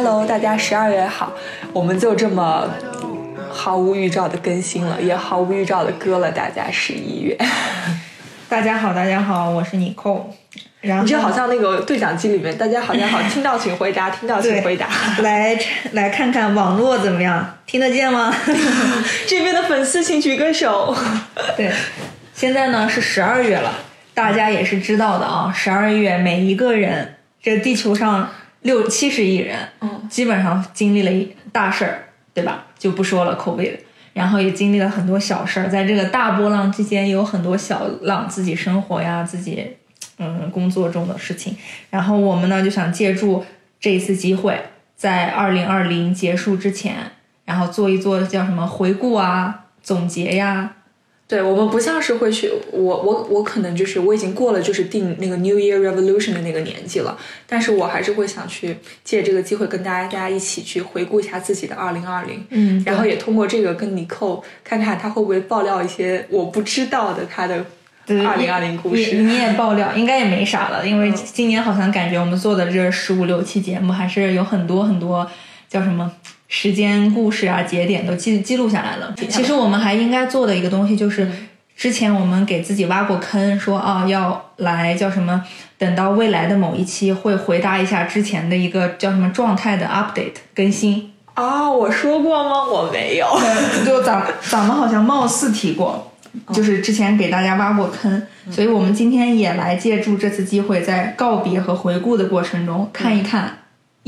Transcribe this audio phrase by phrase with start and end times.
[0.00, 1.32] Hello，大家十二月好，
[1.72, 2.72] 我们就这么
[3.50, 7.36] 毫无预兆的更新了，也毫无预兆的割了大家十一月。
[8.48, 10.32] 大家好，大家好，我是妮蔻。
[10.82, 14.86] 然后你就好像那个对讲机里面，大家好像好， 听到请回答，听到请回答。
[15.20, 15.58] 来
[15.90, 18.32] 来看看网络怎么样，听得见吗？
[19.26, 20.96] 这边的粉丝请举个手。
[21.56, 21.72] 对，
[22.32, 23.72] 现在呢是十二月了，
[24.14, 25.52] 大家也是知道的啊。
[25.52, 28.30] 十二月每一个人，这地球上
[28.62, 32.04] 六七十亿人，嗯，基本上经历了一大事儿，
[32.34, 32.66] 对吧？
[32.78, 33.78] 就不说了，COVID，
[34.12, 39.76] 然后也经历了很多小事儿，在这个大波浪之间，有很多小浪，自己生活呀，自己
[40.18, 41.56] 嗯工作中的事情。
[41.90, 43.44] 然后我们呢就想借助
[43.78, 44.60] 这一次机会，
[44.96, 47.12] 在二零二零结束之前，
[47.44, 50.74] 然后做一做叫什么回顾啊、总结呀。
[51.28, 67.62] 对我们不像是会去，我我我可能就是我已经过了就是定那个 New Year Revolution 的那个年纪了，但是我还是会想去借这个机会跟大家大家一起去回顾一下自己的二零二零，嗯然后也通过这个跟尼寇看看他会不会爆料一些我不知道的他的
[68.06, 69.16] 对二零二零故事。
[69.16, 75.30] 你也爆料，应该也没啥了，因为嗯今年好像感觉我们做的这十五六期节目，还是有很多很多
[75.68, 76.10] 叫什么
[76.48, 79.14] 时间故事啊、节点都记记录下来了。
[79.28, 81.30] 其实我们还应该做的一个东西就是。
[81.78, 85.44] 之前我们给自己挖过坑，说啊要来叫什么，
[85.78, 91.12] 等到未来的某一期会回答一下之前的一个叫什么状态的 update 更新。
[91.34, 92.64] 啊、我说过吗？
[92.64, 93.28] 我没有。
[93.86, 96.10] 就咱咱们好像貌似提过，
[96.52, 98.20] 就是之前给大家挖过坑，
[98.50, 103.56] 所以我们今天也来借助这次机会，在告别和回顾的过程中，看一看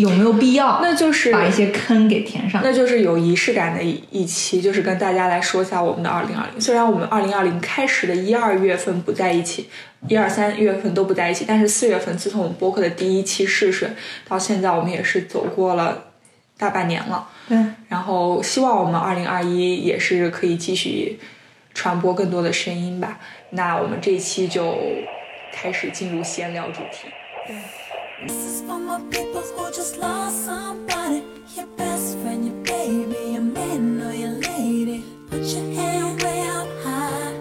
[0.00, 2.62] 有没有必要，那就是把一些坑给填上。
[2.65, 6.61] 那就是有仪式感的一一期，就是跟大家来说一下我们的二零二零。
[6.61, 9.69] 虽然我们二零二零开始的一二月份不在一起，
[10.09, 13.88] 一二三月份都不在一起，但是四月份自从我们播客的第一期试水
[14.28, 16.05] 到现在，我们也是走过了
[16.56, 17.28] 大半年了。
[17.49, 21.19] 对，然后希望我们二零二一也是可以继续
[21.75, 23.19] 传播更多的声音吧。
[23.50, 24.78] 那我们这一期就
[25.53, 27.09] 开始进入闲聊主题。
[28.22, 31.22] This is for my people's who just lost somebody.
[31.56, 35.03] Your best friend, your baby, your man or your lady.
[35.31, 37.32] Put your hand way up high.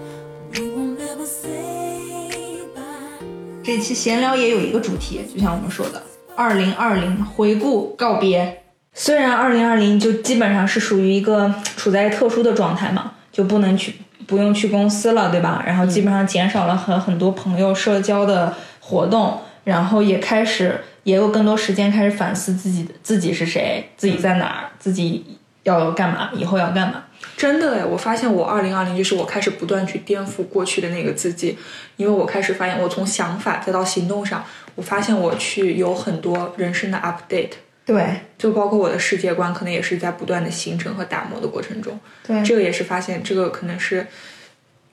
[0.53, 3.25] We won't ever say bye.
[3.61, 6.01] 这期闲聊也有一个主题，就像我们说的，
[6.37, 8.63] 二零二零回顾告别。
[8.93, 15.61] 虽然二零二零就基本上是属于一个处在特殊的状态嘛，就不能去不用去公司了，对吧？
[15.67, 27.03] 然后基本上减少了和很多朋友社交的活动，然后也开始也有更多时间开始反思自己的自己是谁，自己在哪儿，自己要干嘛，以后要干嘛。
[27.35, 31.57] 真的哎，我发现我二零二零就是我开始不断去颠覆过去的那个自己，
[31.97, 34.43] 因为我开始发现我从想法再到行动上，
[34.75, 37.51] 我发现我去有很多人生的 update，
[37.85, 41.99] 对就包括我的世界观，可能也是在不断的形成和打磨的过程中。
[42.25, 44.07] 对，这个也是发现，这个可能是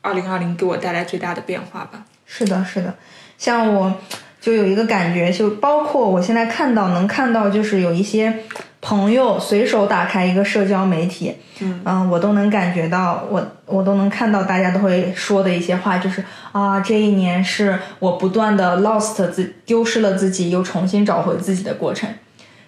[0.00, 2.04] 二零二零给我带来最大的变化吧。
[2.26, 2.94] 是的，是的，
[3.38, 4.00] 像我
[4.46, 8.32] 就有一个感觉，就包括我现在看到能看到，就是有一些
[8.80, 12.08] 朋友随手打开一个社交媒体，嗯。
[12.08, 22.08] 我都能感觉到，我我都能看到大家都会说的一些话，就是啊，这一年是我不断的 lost 自丢失了自己，又重新找回自己的过程。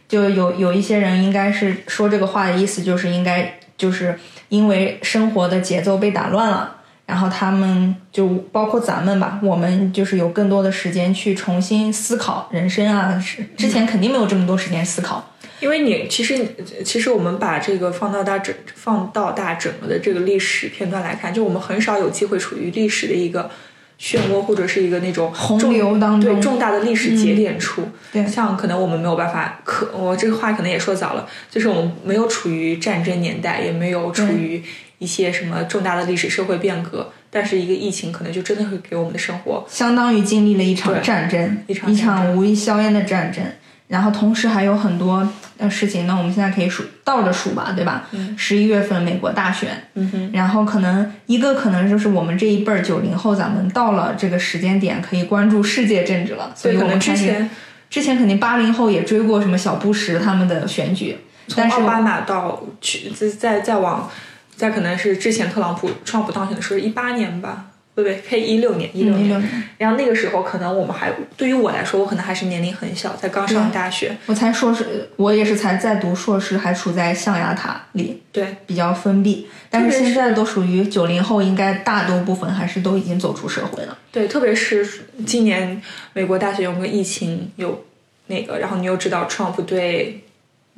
[0.08, 4.18] 就有有一些人应该是说这个话的意思，就是应该就是
[4.48, 6.77] 因为生活的节奏被打乱了，
[7.08, 15.32] 然后他们就包括咱们吧，我们就是有更多的时间去重新思考人生啊，是之前肯定没有这么多时间思考。
[15.60, 16.46] 因为你其实
[16.84, 23.50] 其实我们把这个放到大整放到大整个的这个历史片段来看，就我们很少有机会处于历史的一个
[23.98, 27.88] 漩涡或者是一个那种洪流当中对重大的历史节点处。
[28.12, 34.62] 对像可能我们没有办法，可我这个话可能也说早了，就是我们没有处于战争年代，也没有处于
[34.98, 43.44] 一些什么重大的历史社会变革，但是一个疫情可能就真的会给我们的生活相当于经历了一场战争，一场一场无一硝烟的战争。
[43.88, 48.06] 然后同时还有很多的事情，那我们现在可以数倒着数吧，对吧？
[48.36, 57.48] 十一、月份美国大选，嗯哼，然后可能一个可能就是我们这一辈儿九零后，咱们到了这个时间点可以关注世界政治了，所以我们之前
[57.88, 61.16] 之前肯定八零后也追过什么小布什他们的选举，
[61.46, 64.10] 从但是奥巴马到去再再再往，
[64.58, 68.20] 再可能是之前特朗普川普当选的时候，一八年吧，对不对？
[68.28, 69.38] 可以一六年，一六嗯年。
[69.38, 74.16] 16年然后那个时候，可能我们还对于我来说，我可能还是年龄很小，才刚上大学。
[74.26, 79.46] 我才硕士，我也是才在读硕士，还处在象牙塔里，对，比较封闭。
[79.70, 83.96] 但是现在都属于九零后，应该大多部分还是都已经走出社会了。
[84.10, 84.84] 对，特别是
[85.24, 85.80] 今年
[86.14, 87.84] 美国大学有个疫情有
[88.26, 90.24] 那个，然后你又知道 Trump 对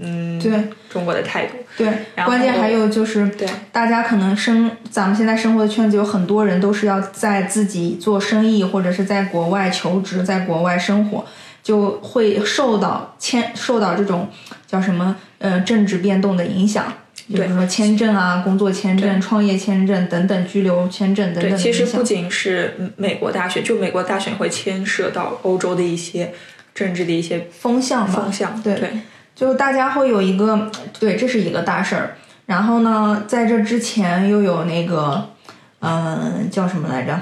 [0.00, 0.52] 嗯对。
[0.90, 1.86] 中国的态度，对，
[2.16, 3.48] 然后关键还有就是，对。
[3.70, 11.24] 大家可能生咱们现在生活的圈子有很多人都是要在自己做生意，或者是在国外求职，在国外生活，
[11.62, 14.28] 就会受到签受到这种
[14.66, 16.92] 叫什么呃政治变动的影响。
[17.28, 21.86] 比对如说签证啊、工作签证、创业签证等等、居留签证等等对，其实。
[21.86, 26.32] 不仅是嗯美国大选，就美国大选会牵涉到欧洲的一些
[26.74, 28.90] 政治的一些风向吧，风向，对对
[29.40, 32.14] 就大家会有一个，对，这是一个大事儿。
[32.44, 35.30] 然后呢，在这之前又有那个，
[35.78, 37.18] 嗯、叫什么来着？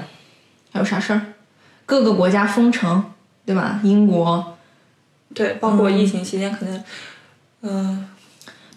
[0.69, 1.21] 还有啥事儿？
[1.85, 3.05] 各个国家封城，
[3.45, 3.79] 对吧？
[3.83, 4.57] 英国，
[5.33, 6.83] 对，包括疫情期间可能，
[7.61, 8.09] 嗯、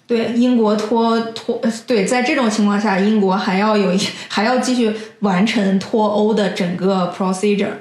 [0.07, 3.99] 对，英国脱脱，呃对，在这种情况下，英国还要有一
[4.29, 7.73] 还要继续完成脱欧的整个 procedure，、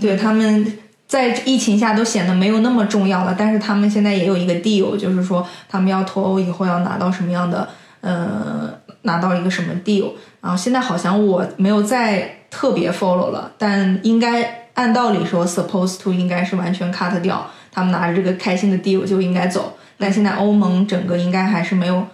[0.00, 0.78] 对他们。
[1.10, 7.68] 在疫情下都显得没有那么重要了，但是他们现在也有一个 deal，就是说他们要脱欧以后要拿到什么样的，
[8.00, 8.72] 呃，
[9.02, 10.12] 拿到一个什么 deal。
[10.40, 19.76] 然后现在好像我没有再特别 follow 了，但应该按道理说 supposed to 应该是完全 cut 掉，他们拿着这个开心的 deal 就应该走。
[19.98, 22.06] 但现在欧盟整个应该还是没有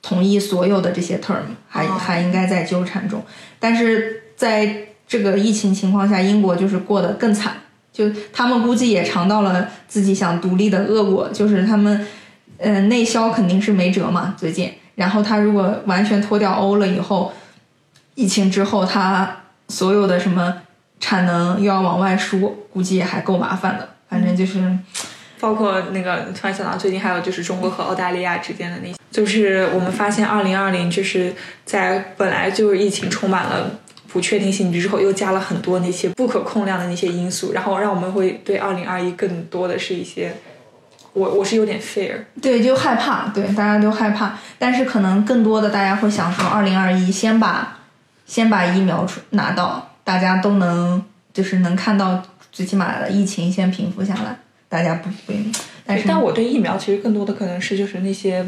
[0.00, 3.22] 同意所有的这些 term，还、哦还应该在纠缠中。
[3.60, 4.74] 但是在
[5.06, 7.52] 这个疫情情况下，英国就是过得更惨，
[7.98, 12.06] 就他们估计也尝到了自己想独立的恶果，就是他们，
[12.56, 14.72] 呃，内销肯定是没辙嘛，最近。
[14.94, 17.32] 然后他如果完全脱掉欧了以后，
[18.14, 19.36] 疫情之后他
[19.66, 20.62] 所有的什么
[21.00, 23.88] 产能又要往外输，估计也还够麻烦的。
[24.08, 24.78] 反正就是，
[25.40, 31.34] 包括那个突然想到最近还有就是中国和澳大利亚之间的那些，就是我们发现二零二零就是
[31.64, 33.68] 在本来就是疫情充满了。
[34.10, 40.34] 不确定性之后，又加了很多那些不可控量的那些因素，然后让我们会对二零二一更多的是一些，
[41.12, 44.38] 我我是有点 fear，对，就害怕，对，大家都害怕。
[44.58, 47.78] 但是可能更多的大家会想说，二零二一先把
[48.26, 51.02] 先把疫苗出拿到，大家都能
[51.32, 54.36] 就是能看到最起码的疫情先平复下来，
[54.68, 55.32] 大家不不，
[55.84, 58.44] 但是但我对疫苗其实更多的可能是就是那些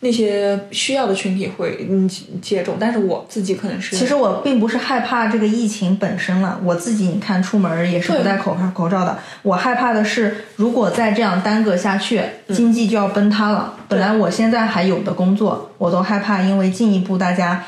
[0.00, 2.08] 那些需要的群体会嗯
[2.42, 9.18] 接种，但是我自己可能是其实我并不是害怕这个疫情本身了，我自己你看出门也是不戴口罩口罩的。
[9.42, 13.74] 我害怕的是，如果再这样耽搁下去，经济就要崩塌了。
[13.88, 17.64] 本来我现在还有的工作，我都害怕，因为进一步大家。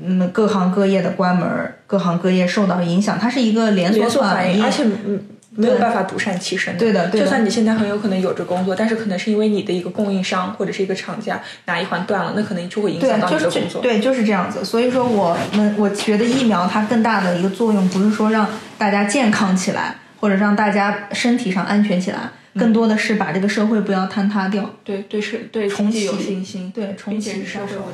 [0.00, 1.48] 嗯，各行各业的关门，
[1.86, 5.18] 各行各业受到影响，它是一个连连锁，反应，而且嗯
[5.60, 13.82] 没有办法独善其身对的对的就算你现在很有可能有着工作，但是可能是因为你的一个供应商或者是一个厂家哪一环断了，那可能就会影响，到就是这你的工作。
[13.82, 14.64] 对，就是这样子。
[14.64, 27.84] 所以说，我们我觉得疫苗它更大的一个作用，不是说让大家健康起来，或者让大家身体上安全起来，更多的是把这个社会不要坍塌掉，对对是对重启有信心，对，重启社会是社会稳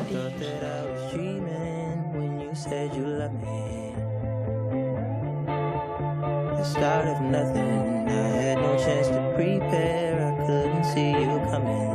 [3.51, 3.64] 定。
[6.65, 11.91] Start of nothing, I had no chance to prepare, I couldn't see you coming.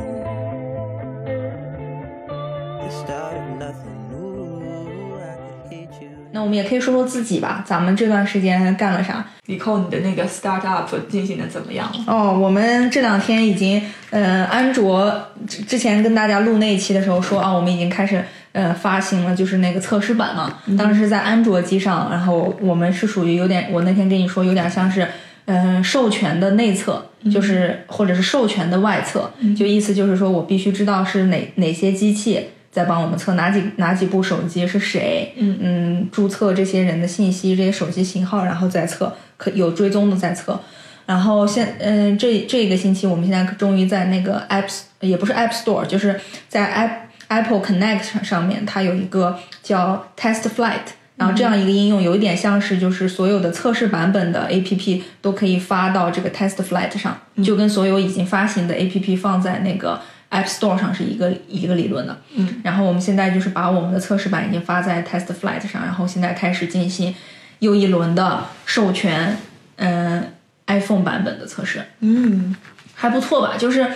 [2.78, 6.10] The start of nothing, ooh, I could hit you.
[6.30, 9.26] 那我们也可以说说自己吧，咱们这段时间干了啥？
[9.46, 12.04] 李扣，你的那个 startup 进行的怎么样了？
[12.06, 15.12] 哦，我们这两天已经，呃，安卓
[15.48, 20.58] 之之前跟大家录那一期的时候说啊，我们已经开始呃发行了，就是那个测试版嘛。
[20.78, 25.06] 当时在安卓机上，然后我们是属于有点，我那天跟你说有点像是，
[25.44, 32.40] 呃，授权的内测，就是或者是授权的外测，就意思就是说我必须知道是哪哪些机器。
[32.72, 40.60] 在帮我们测哪几哪几部手机是谁，嗯注册这些人的信息，这些手机型号，然后再测，可有追踪的再测。
[41.04, 50.98] 然后现嗯、这这个星期我们现在终于在那个 App 也不是 App Store，就是在 App Apple Connect 上面，它有一个叫 Test Flight。
[51.16, 62.16] 然后这样一个应用有一点像是，就是所有的测试版本的 APP 都可以发到这个 Test Flight 上，就跟所有已经发行的 APP 放在那个 App Store 上是一个一个理论的。
[62.34, 67.14] 嗯，然后我们现在就是把我们的测试版已经发在 Test Flight 上，然后现在开始进行
[67.58, 69.36] 又一轮的授权，
[69.76, 70.32] 嗯、
[70.68, 71.84] iPhone 版本的测试。
[72.00, 72.56] 嗯，
[72.94, 73.86] 还不错吧，就是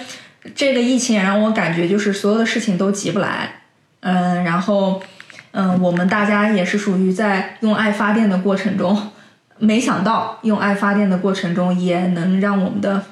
[0.55, 3.63] 这个疫情也让我感觉就是所有的事情都急不来，
[4.01, 5.03] 嗯，然后
[5.53, 9.11] 嗯，我们大家也是属于在用爱发电的过程中，
[9.59, 13.03] 没想到用爱发电的过程中也能让我们的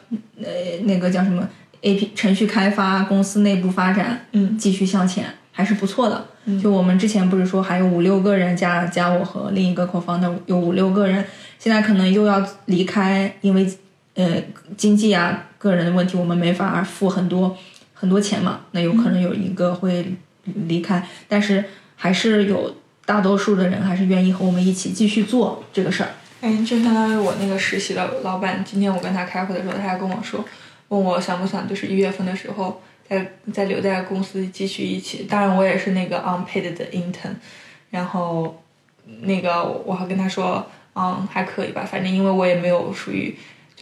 [0.41, 0.47] 呃
[0.85, 1.49] 那个叫什么
[1.83, 6.27] A P 程序开发公司内部发展嗯继续向前，还是不错的。
[6.61, 11.25] 就我们之前不是说还有五六个人加加我和另一个 co-founder 有五六个人，
[11.57, 13.73] 现在可能又要离开，因为
[14.17, 14.43] 呃
[14.77, 17.57] 经济啊个人的问题，我们没法付很多
[17.95, 20.13] 很多钱嘛，那有可能有一个会
[20.67, 21.65] 离开，但是
[21.95, 22.75] 还是有
[23.07, 26.11] 大多数的人还是愿意和我们一起继续做这个事儿。
[26.41, 30.45] 哎，就相当于我那个实习的老板，今天我跟他开会的时候，他还跟我说，
[30.89, 35.23] 问我想不想就是一月份的时候再再留在公司继续一起。
[35.31, 37.37] 当然，我也是那个 unpaid 的 intern，
[37.91, 38.61] 然后
[39.21, 40.67] 那个我还跟他说，
[40.97, 43.33] 嗯，还可以吧，反正因为我也没有属于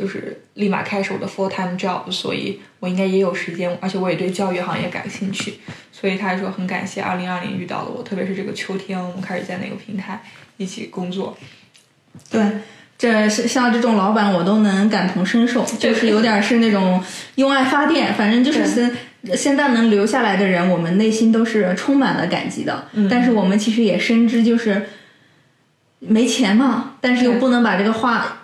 [0.01, 5.61] 就是立马开始我的 full time job，所以我应该也有时间，而且我也对教育行业感兴趣，
[5.93, 10.23] 所以他说很感谢二零二零遇到了我，特别是这个秋天，我们开始在那个平台
[10.57, 11.37] 一起工作。
[12.31, 12.41] 对，
[12.97, 17.05] 这是像这种老板我都能感同身受，就是有点是那种
[17.35, 18.91] 用爱发电，反正就是现
[19.37, 22.89] 现在能留下来的人，我们内心都是充满了感激的。
[22.95, 24.87] 嗯但是我们其实也深知，就是
[25.99, 28.39] 没钱嘛，但是又不能把这个话。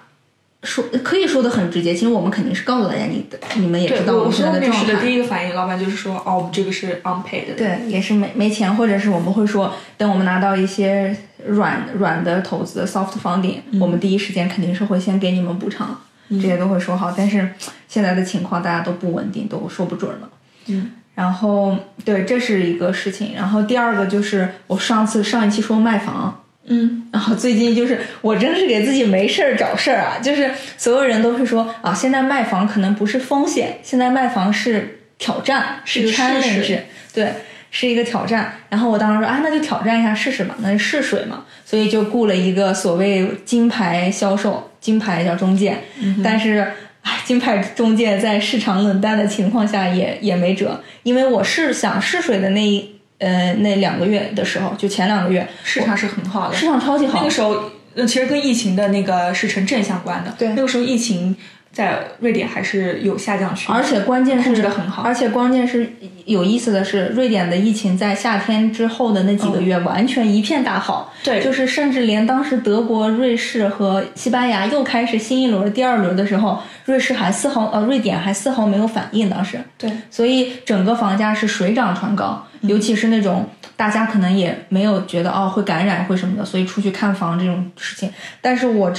[0.62, 5.14] 说可以说的很直接，其实我们肯定是告诉大家，你的你们也，知道我们现在的状说面试的第。
[5.14, 7.54] 一个反应，老板就是说，哦，我们这个是 unpaid 的。
[7.56, 17.14] 对，也是没没钱，或者是我们会说，等我们拿到一些软软的投资 soft funding，、我们第一时间肯定是会先给你们补偿，这些都会说好。
[17.16, 17.48] 但是
[17.86, 20.28] 现在的情况大家都不稳定，都说不准了。
[20.66, 23.34] 嗯，然后对，这是一个事情。
[23.36, 37.32] 然后第二个就是我上次上一期说卖房，嗯，然后最近就是我真是给自己没事儿找事儿啊， 就是所有人都是说啊，现在卖房可能不是风险，现在卖房是挑战，是 challenge，试对，
[37.70, 38.52] 是一个挑战。
[38.68, 45.78] 然后我当时说啊，那就挑战一下试试嘛，那就试水嘛，所以就雇了一个所谓金牌销售，金牌叫中介，
[46.22, 46.66] 但是。
[47.08, 56.56] 唉，金牌中介在市场冷淡的情况下也也没辙，因为我是想试水的那一呃那两个月的时候，就前两个月市场是很好的。
[56.56, 60.34] 市场超级好，那个时候，呃，其实跟疫情的那个是成正相关的。
[60.38, 61.36] 对那个时候疫情
[61.76, 65.86] 在瑞典还是有下降趋势，而且关键是控制得很好而且关键是
[66.24, 71.12] 有意思的是，瑞典的疫情在夏天之后的那几个月完全一片大好。
[71.22, 79.28] 对就是甚至连当时德国、瑞士和西班牙又开始新一轮、第二轮的时候，瑞士还丝毫呃，瑞典还丝毫没有反应。
[79.28, 88.10] 当时，对所以整个房价是水涨船高，尤其是那种大家可能也没有觉得哦会感染会什么的，所以出去看房这种事情。
[88.40, 88.90] 但是我，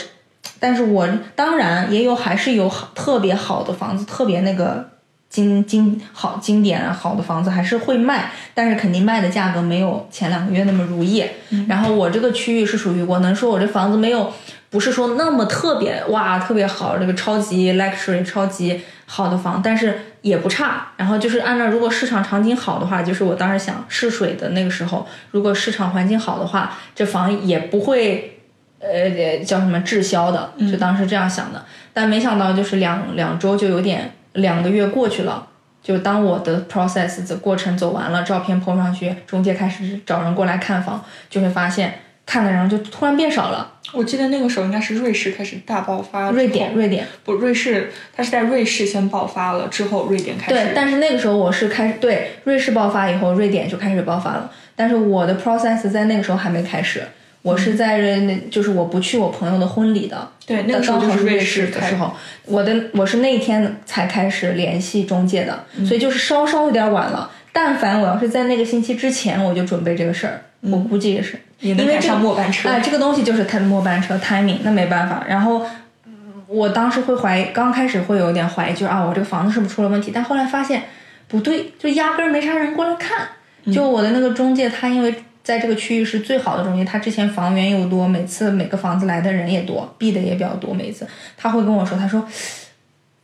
[0.59, 4.89] 但是我当然也有还是有好特别好的房子，特别那个
[5.29, 11.23] 经经好经典啊好的房子还是会卖，但是肯定卖的价格没有前两个月那么如意。
[11.67, 14.31] 然后我这个区域是属于我能说我这房子没有。
[14.69, 20.89] 不是说那么特别哇，特别好，这个超级 luxury 超级好的房，但是也不差。
[20.97, 28.36] 然后就是按照如果市场场景好的话，就是我当时想试水的那个时候，如果市场环境好的话，这房也不会
[28.79, 31.63] 呃叫什么滞销的，就当时这样想的。
[31.93, 35.47] 但没想到就是两两周就有点两个月过去了。
[35.83, 43.75] 就当我的 process 的过程走完了，照片 po 上去，中介开始找人过来看房，就会发现看的人就突然变少了。
[43.93, 50.53] 我记得那个时候应该是瑞士开始大爆发，瑞典，瑞典，不，瑞士，它是在瑞士先爆发了，之后瑞典开始。
[50.53, 54.51] 对，但是那个时候我是开始对瑞士爆发以后，瑞典就开始爆发了。
[54.75, 57.01] 但是我的 process 在那个时候还没开始，
[57.47, 62.13] 我是在那，就是我不去我朋友的婚礼的，对，那个时候刚好瑞士的时候，
[62.45, 67.31] 我的我是那天才开始联系中介的，所以就是稍稍有点晚了。
[67.53, 71.39] 但凡我要是在那个星期之前，我就准备这个事儿，我估计也是。
[71.59, 72.69] 也能赶因为这个上末班车。
[72.69, 75.25] 哎，这个东西就是它的末班车 timing，那没办法。
[75.27, 75.65] 然后
[76.05, 76.13] 嗯
[76.47, 80.11] 我当时会怀疑，刚开始会有点怀疑，就是啊，我这个房子是不是出了问题？
[80.13, 80.83] 但后来发现
[81.27, 83.27] 不对，就压根儿没啥人过来看。
[83.73, 85.13] 就我的那个中介，他因为
[85.47, 92.27] 在这个区域是最好的中介，他之前房源又多，每次每个房子来的人也多避的也比较多，每次他会跟我说，他说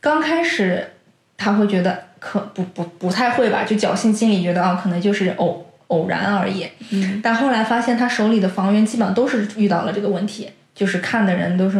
[0.00, 0.88] 刚开始
[1.36, 6.66] 他会觉得可不不不太会吧，就侥幸心理觉得啊，可能就是偶偶然而已。
[6.92, 11.78] 嗯，但后来发现他手里的房源基本上都是遇到了这个问题，就是看的人都是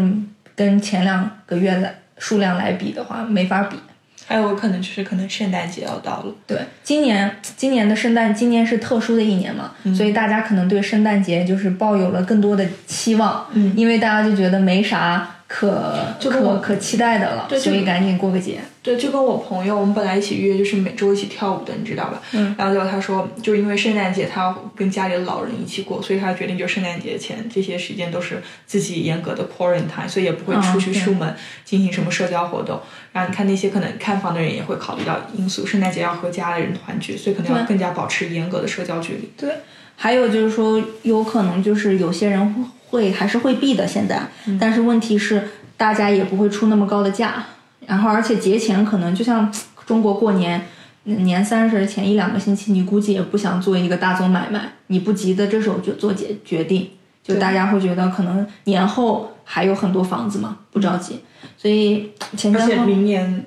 [0.55, 3.79] 跟前两个月的数量来比的话没法比。
[4.27, 13.73] 还有可能就是可能圣诞节要到了，对，今年今年的圣诞，今年是特殊的一年嘛，所以大家可能对圣诞节就是抱有了更多的期望，嗯。
[13.77, 18.61] 因为大家就觉得没啥可就跟我可可期待的了，所以赶紧过个节。
[18.83, 22.21] 对，就跟我朋友，我们本来一起约就是每周一起跳舞的，你知道吧？
[22.33, 22.55] 嗯。
[22.59, 31.35] 然后结果他说，就因为圣诞节他要跟家里的老人一起过，所以他决定就圣诞节前这些时间都是自己严格的 quarantine，所以也不会出去出门
[31.65, 32.81] 进行什么社交活动。
[33.13, 39.31] 然后你看那些可能看房的人也会考虑到因素，圣诞节要和家里人团聚，所以可能要更加保持严格的社交距离。
[39.37, 39.51] 对，
[39.97, 44.23] 还有就是说，有可能就是有些人会还是会避的，现在，
[44.61, 47.45] 但是问题是大家也不会出那么高的价，
[47.87, 49.53] 然后而且节前可能就像
[49.85, 50.65] 中国过年。
[51.07, 56.89] 年三十前一两个星期，你估计也不想做一个大宗买卖，你不急的这时候就做决决定，
[57.23, 61.21] 就大家会觉得可能年后还有很多房子嘛，不着急，
[61.59, 63.45] 所以前而且前后明年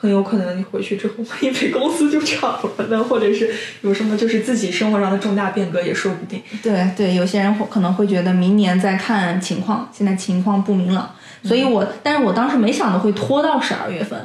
[0.00, 3.50] 很有可能你回去之后，万一被公司就炒了呢，或者是
[3.82, 6.42] 有什么就是自己生活上的重大变革也说不定。
[6.62, 11.14] 对对，有些人会可能会觉得明年再看情况，现在情况不明朗，
[11.44, 14.18] 所以我，但是我当时没想到会拖到十二月份，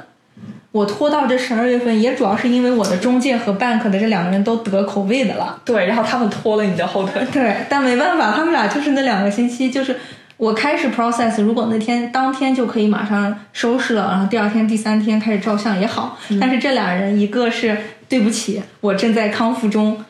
[0.71, 7.21] 我拖到这十二月份，也主要是因为我的中介和 bank 的这两个人都得口味的了，对，然后他们拖了你的后腿。
[7.33, 9.97] 对，但没办法，他们俩就是那两个星期，就是
[10.37, 17.77] 我开始 process，如果那天当天就可以马上收拾了，然后第二天、第三天开始照相也好，但是这俩人一个是
[18.09, 20.03] 对不起，我正在康复中。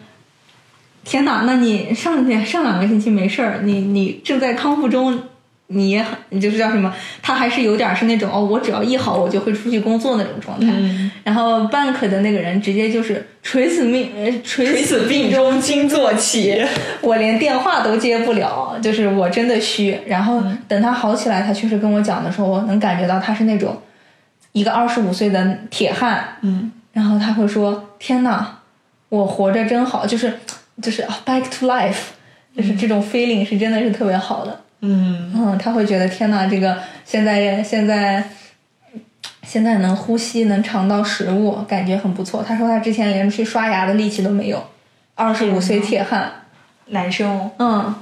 [1.04, 5.22] 天哪，那你上天上两个星期没事儿，你你正在康复中，
[5.68, 6.94] 你也很你就是叫什么？
[7.22, 10.68] 他还是有点是那种哦，我只要一好，我就会出去工作那种状态。
[10.72, 16.64] 嗯然后 bank 的那个人直接就是垂死命呃垂垂死病中惊坐起。
[17.02, 20.00] 我连电话都接不了，就是我真的虚。
[20.06, 23.76] 然后等他好起来，他确实跟我讲的时候，我能感觉到他是那种
[24.52, 26.38] 一个二十五岁的铁汉。
[26.42, 28.46] 嗯，然后他会说：“天呐，
[29.10, 30.32] 我活着真好，就是
[30.80, 31.96] 就是啊 back to life，
[32.56, 38.24] 就是这种 feeling 是真的是特别好的。”嗯，嗯，他会觉得天哪，这个现在现在
[39.44, 42.44] 现在能呼吸，能尝到食物，感觉很不错。
[42.44, 44.64] 他说他之前连去刷牙的力气都没有，
[45.16, 46.32] 二十五岁铁汉。
[46.88, 47.52] 男生哦。
[47.58, 47.96] 嗯，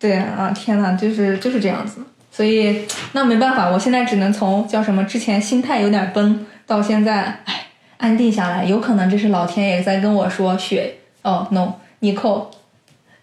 [0.00, 2.00] 对啊，天呐，就是就是这样子，
[2.32, 7.66] 所以那没办法，我现在只能从叫什么之前心态有点崩，到现在哎
[7.98, 12.50] 安定下来，有可能这是老天爷在跟我说雪哦 no 尼寇，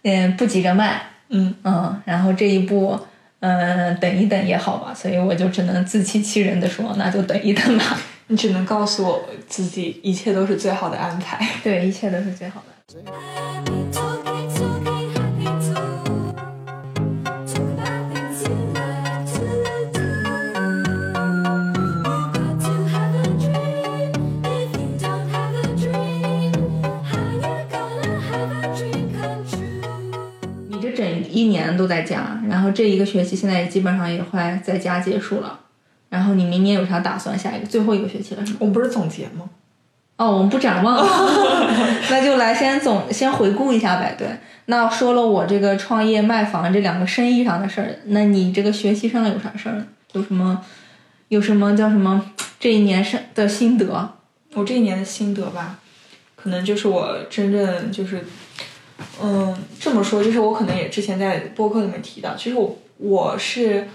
[0.03, 2.99] 嗯不急着卖，嗯嗯，然后这一步
[3.39, 11.45] 嗯等一等也好吧，所以我就只能自欺欺人的说那就等一等吧， 你只能告诉我自己，一切都是最好的安排。
[11.63, 14.04] 对，一切都是最好的。
[31.35, 35.59] 一年都在家，然后这一个学期现在也基本上也快在家结束了。
[36.07, 37.37] 然后你明年有啥打算？
[37.37, 38.57] 下一个最后一个学期了是吗？
[38.61, 39.49] 我们不是总结吗？
[40.15, 41.05] 哦，我们不展望，
[42.09, 44.15] 那就来先总先回顾一下呗。
[44.17, 44.27] 对，
[44.67, 49.85] 那说了我这个创业卖房这两个生意上的事儿，那你这个学习上有啥事儿呢？
[50.13, 50.61] 有什么
[51.27, 54.13] 有什么叫什么 这一年是的心得？
[54.53, 55.77] 我这一年的心得吧，
[56.37, 58.23] 可能就是我真正就是，
[59.21, 63.87] 嗯，这么说，就是我可能也之前在播客里面提到，其实我我是，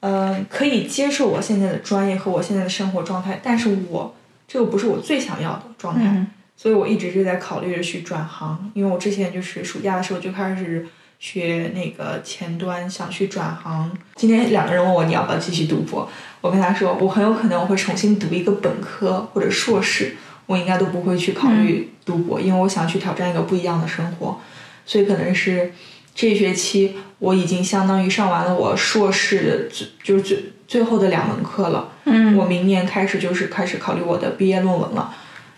[0.00, 4.14] 嗯，可以接受我现在的专业和我现在的生活状态，但是我
[4.48, 6.26] 这个不是我最想要的状态，嗯
[6.58, 10.86] 所以我一直就在考虑着去转行，因为我之前就是暑假的时候就开始
[11.18, 13.90] 学那个前端，想去转行。
[14.14, 16.08] 今天两个人问我你要不要继续读博，
[16.40, 20.16] 我跟他说我很有可能我会重新读一个本科或者硕士，
[20.46, 24.38] 我应该都不会去考虑读博，因为我想去挑战一个不一样的生活，
[24.84, 25.72] 所以可能是
[26.14, 31.92] 这学期我已经相当于上完了我硕士的最就是最最后的两门课了。
[32.04, 35.14] 嗯我明年开始就是开始考虑我的毕业论文了。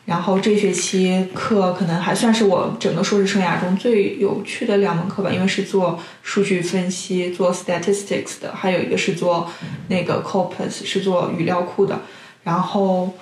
[0.06, 9.46] 然后这学期课可能还算是我整个硕士生涯中最有趣的两门课吧，因为是做数据分析、做 statistics 的，还有一个是做
[9.88, 12.00] 那个 corpus，是做语料库的。
[12.42, 13.12] 然后，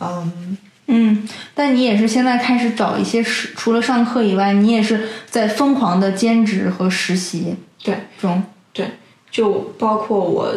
[0.00, 0.56] 嗯，
[0.90, 8.86] 嗯，但你也是现在开始找一些实，除了上课以外，你也是在疯狂的兼职和实习对，中对。
[9.30, 10.52] 就包括我，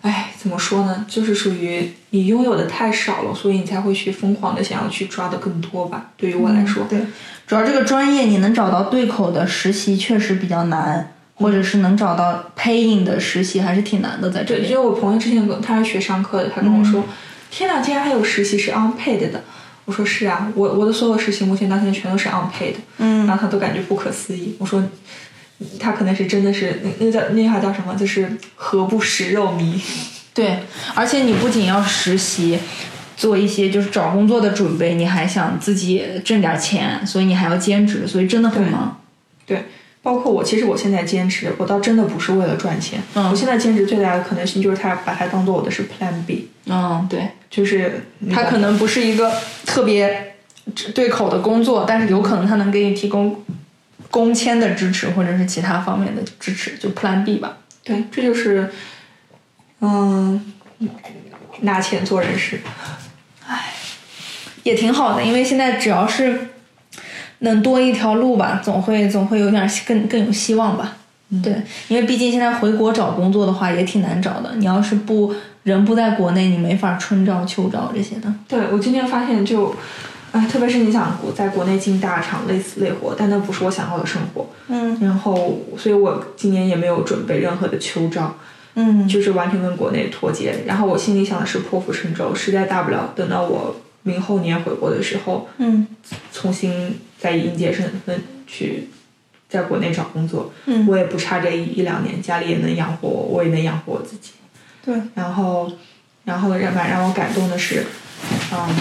[0.00, 1.04] 哎，怎么说呢？
[1.06, 6.12] 就是属于你拥有的太少了，所以你才会去疯狂的想要去抓的更多吧。
[6.16, 6.98] 对于我来说，对，
[7.46, 14.68] 主要这个专业你能找到对口的实习确实比较难，或者是能找到 paying 的实习还是挺难的，在这对，里。
[14.70, 17.04] 就我朋友之前跟他是学商科的，他跟我说
[17.50, 19.42] ：“天哪，竟然还有实习是 unpaid 的。”
[19.86, 24.54] 我说：“是啊，我我的所有实习目前到现在全都是 unpaid。”嗯然后他都感觉不可思议。
[24.58, 24.84] 我说
[25.80, 27.94] ：“他可能是真的是那那叫那句话叫什么？
[27.94, 29.80] 就是何不食肉糜？
[30.34, 30.58] 对，
[30.94, 32.58] 而且你不仅要实习，
[33.16, 39.00] 做一些就是找工作的准备，你还想自己挣点钱，所以你还要兼职，所以真的很对忙。
[39.46, 39.64] 对，
[40.02, 43.00] 包括我，其实我现在兼职，我倒真的不是为了赚钱。
[43.14, 49.32] 嗯我现在兼职最大的可能性就是他把它当做我的是 Plan B，嗯，对，就是那个它可能不是一个
[49.64, 50.36] 特别
[50.94, 53.42] 对口的工作，但是有可能它能给你提供
[54.10, 57.58] 工签的支持，或者是其他方面的支持，就 Plan B 吧。
[57.82, 58.70] 对，这就是
[59.80, 60.52] 嗯
[61.60, 62.60] 拿钱做人事。
[63.46, 63.72] 唉
[64.62, 66.48] 也挺好的，因为现在只要是
[67.38, 70.98] 能多一条路吧，总会总会有点更更有希望吧。
[71.42, 71.54] 对，
[71.88, 75.34] 因为毕竟现在回国找工作的话也挺难找的，你要是不
[75.68, 78.32] 人不在国内，你没法春招秋招这些的。
[78.48, 79.74] 对我今天发现就，
[80.32, 84.48] 哎，特别是你想国在国内进大厂累死累活，但那不是我想要的生活。
[84.68, 88.34] 嗯然后，所以我今年也没有准备任何的秋招，
[88.74, 90.64] 嗯就是完全跟国内脱节。
[90.66, 95.86] 然后我心里想的是破釜沉舟，实在大不了等到我明后年回国的时候，嗯
[96.32, 98.88] 重新再以应届身份去
[99.48, 100.52] 在国内找工作。
[100.66, 104.32] 嗯我也不差这一一两年，家里也能养活我，我也能养活我自己。
[104.88, 105.70] 对，然后，
[106.24, 107.84] 然后让蛮让我感动的是，
[108.50, 108.74] 嗯，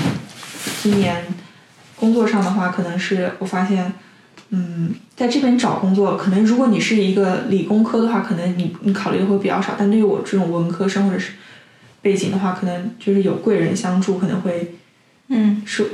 [0.81, 1.21] 今年
[1.97, 3.91] 工作上的话，可能是我发现，
[4.51, 11.33] 嗯，在这边找工作，可能如果你是一个理工科的话，可能你你考虑的会比较少，但对于我这种文科生或者是
[12.01, 14.75] 背景的话，可能就是有贵人相助，可能会
[15.27, 15.85] 嗯，是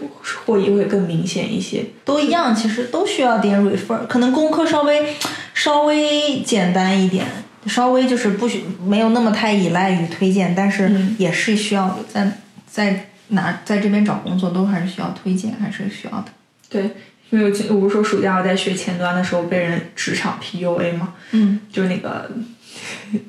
[0.45, 1.83] 获益会更明显一些。
[2.05, 5.15] 都一样，其实都需要点 refer，可能工科稍微
[5.55, 7.25] 稍微简单一点，
[7.65, 12.31] 稍微就是不许没有那么太依赖于推荐，但是嗯也是需要的，在
[12.67, 16.25] 在哪在这边找工作都还是需要推荐，还是需要的。
[16.69, 16.91] 对，
[17.29, 22.29] 因为我不是说暑假我在学前端的时候被人职场 PUA 嘛，嗯就是那个，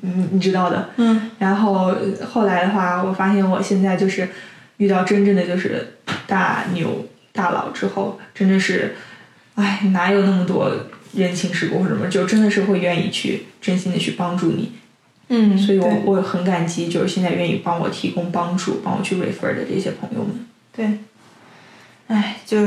[0.01, 0.89] 你 你知道的。
[0.97, 1.95] 嗯然后
[2.31, 4.27] 后来的话，我发现我现在就是
[4.77, 5.95] 遇到真正的就是
[6.27, 8.95] 大牛大佬之后，真的是，
[9.55, 10.69] 哎，哪有那么多
[11.15, 14.71] 人情世故或者什么，就真的是会愿意去真心的去帮助你。
[15.27, 20.45] 嗯，所以我我很感激，就是现在愿意帮我提供帮助、帮我去 refer 的这些朋友们。
[20.71, 20.99] 对，
[22.07, 22.57] 哎，就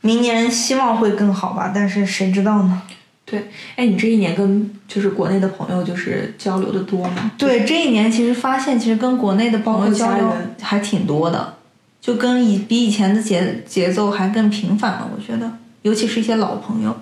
[0.00, 2.82] 明年希望会更好吧，但是谁知道呢？
[3.24, 7.30] 对，哎，你这一年跟就是国内的朋友就是交流的多吗？
[7.38, 11.54] 对，这一年其实发现，其实跟国内的朋友交流还挺多的，
[12.00, 15.08] 就跟以比以前的节节奏还更频繁了。
[15.14, 16.98] 我觉得，尤其是一些老朋友。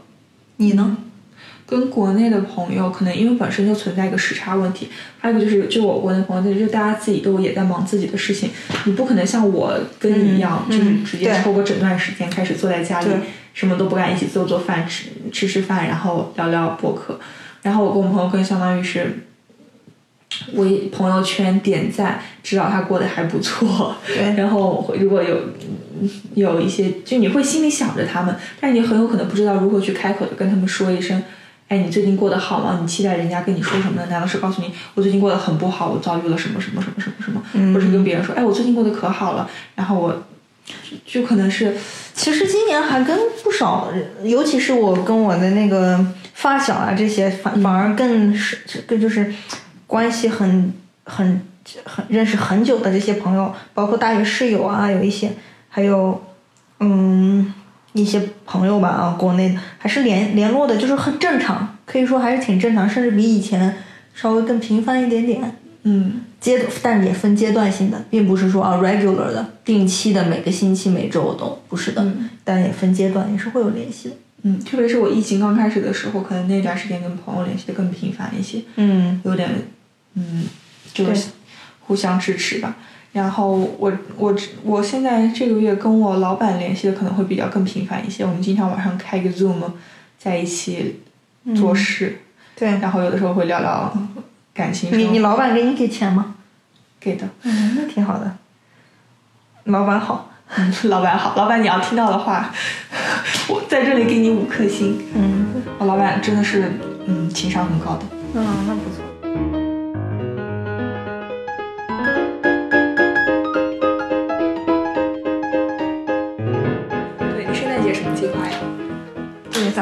[0.56, 0.96] 你呢？
[1.68, 4.88] 跟国内的朋友，可能因为本身就存在一个时差问题，
[5.18, 8.50] 还有一个就是，就我国内朋友，就是大家自己都也在忙自己的事情，
[8.84, 13.08] 你不可能像我跟你一样，嗯就是直接抽个整段时间开始坐在家里，
[13.52, 17.18] 什么都不干，一起做做饭，吃吃吃饭，然后聊聊博客。
[17.62, 19.26] 然后我跟我朋友更相当于是，
[20.52, 25.36] 我朋友圈点赞，知道他过得还不错，对 然后如果有
[26.34, 31.22] 有一些，就你会心里想着他们，但是你很有可能不知道如何去开口的跟他们说一声，
[31.68, 32.78] 哎，你最近过得好吗？
[32.80, 34.06] 你期待人家跟你说什么呢？
[34.10, 40.26] 难道是告诉你我最近过得很不好，我遭遇了什么什么什么什么什么，嗯或者是跟别人说，哎，我最近过得可好了，然后我
[40.64, 41.74] 就就可能是
[42.12, 49.32] 其实今年还跟不少人，尤其是我跟我的那个发小啊这些，反反而更是更就是
[49.86, 50.72] 关系很
[51.04, 51.40] 很
[51.84, 55.32] 很认识很久的这些朋友，包括大学室友啊，有一些，
[55.68, 56.22] 还有
[56.80, 57.52] 嗯
[57.92, 63.76] 一些朋友吧啊，国内的还是联联络的，就是很正常，可以说还是挺正常，甚至比以前
[64.14, 65.56] 稍微更频繁一点点。
[65.88, 74.14] 嗯阶，但也分阶段性的，并不是说啊 regular 的、定期的，每个星期、每周都不是的，嗯但也分阶段，也是会有联系的。
[74.42, 79.48] 嗯，特别是我疫情刚开始的时候，可能那段时间跟朋友联系的更频繁一些，嗯有点
[80.16, 80.44] 嗯，
[80.92, 81.28] 就是
[81.86, 82.74] 互相支持吧。
[83.12, 89.62] 然后我我我现在这个月跟我老板联系的可能会比较更频繁一些，我们经常晚上开个 Zoom，
[90.18, 91.00] 在一起
[91.54, 92.20] 做事，
[92.54, 93.96] 对，然后有的时候会聊聊
[94.52, 94.90] 感情。
[94.98, 96.34] 你你老板给你给钱吗？
[97.00, 98.36] 给的，嗯，那挺好的。
[99.64, 102.52] 老板好，嗯，老板好，老板你要听到的话，
[103.48, 104.98] 我在这里给你五颗星。
[105.14, 105.46] 嗯
[105.78, 106.72] 我老板真的是
[107.06, 108.02] 嗯情商很高的。
[108.34, 109.05] 嗯，那不错。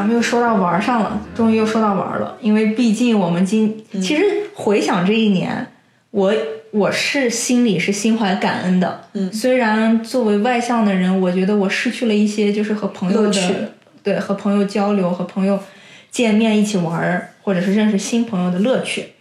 [0.05, 2.37] 咱们又说到玩儿上了，终于又说到玩儿了。
[2.43, 5.67] 因为毕竟我们今，其实回想这一年，
[6.11, 6.31] 我
[6.73, 9.09] 我是心里是心怀感恩的。
[9.14, 15.59] 嗯虽然作为外向的人，我觉得我失去了一些就是和朋友的对和朋友交流和朋友
[16.11, 19.14] 见面一起玩儿，或者是认识新朋友的乐趣，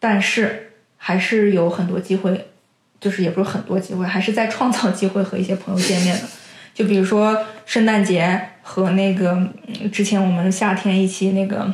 [0.00, 2.46] 但是还是有很多机会，
[2.98, 6.22] 就是也不是很多机会，还是在创造机会和一些朋友见面的。
[6.72, 9.30] 就比如说圣诞节和那个
[9.68, 11.72] 嗯之前我们夏天一起那个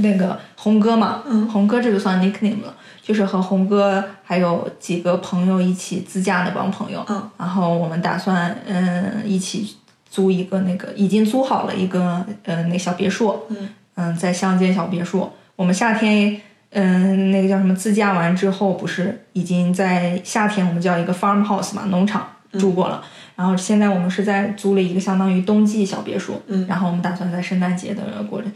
[0.00, 9.76] 那个红哥嘛，嗯红哥这就算 nickname 了，就是和红哥还有几个朋友一起自驾那帮朋友，嗯，然后我们打算嗯一起
[10.08, 16.40] 租一个那个已经租好了一个呃那小别墅，嗯嗯，在乡间小别墅，我们夏天。
[16.74, 17.74] 嗯，那个叫什么？
[17.76, 23.04] 自驾完之后，不是已经在夏天我们叫一个 farmhouse 嘛，农场住过了。
[23.36, 28.48] 然后现在我们是在租了一个相当于冬季小别墅，嗯然后我们打算在圣诞节的过着，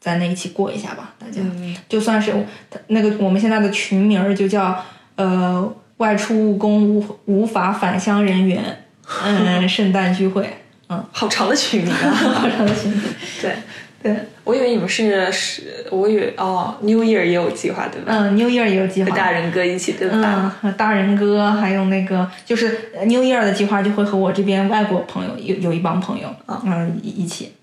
[0.00, 1.40] 在那一起过一下吧，大家。
[1.42, 2.34] 嗯就算是
[2.88, 4.84] 那个我们现在的群名儿就叫
[5.16, 8.84] 呃外出务工无无法返乡人员，
[9.24, 12.10] 嗯，圣诞聚会，嗯，好长的群名啊。
[12.12, 13.00] 好长的群名，
[13.40, 13.54] 对，
[14.04, 14.14] 对，
[14.44, 18.12] 我以为你们是是，我以为哦，New Year 也有计划对吧？
[18.14, 20.56] 嗯，New Year 也有计划，和大人哥一起对嗯，吧？
[20.60, 26.28] 和大人哥还有那个就是呃 New Year 的计划，就会和我这边外国朋友有有一帮朋友，
[26.66, 27.54] 嗯，一一起。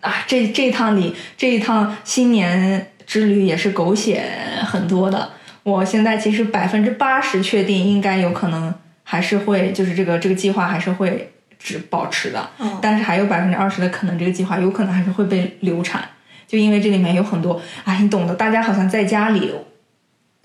[0.00, 4.22] 啊，这这一趟里这一趟新年之旅也是狗血
[4.64, 5.30] 很多的。
[5.64, 12.48] 我现在其实百分之八十确定，应该有可能还是会，就是这个这个计划还是会只保持的。
[12.58, 16.02] 嗯但是还有百分之二十的可能，这个计划有可能还是会被流产，
[16.46, 19.52] 就因为这里面有很多，哎，你懂的，大家好像在家里，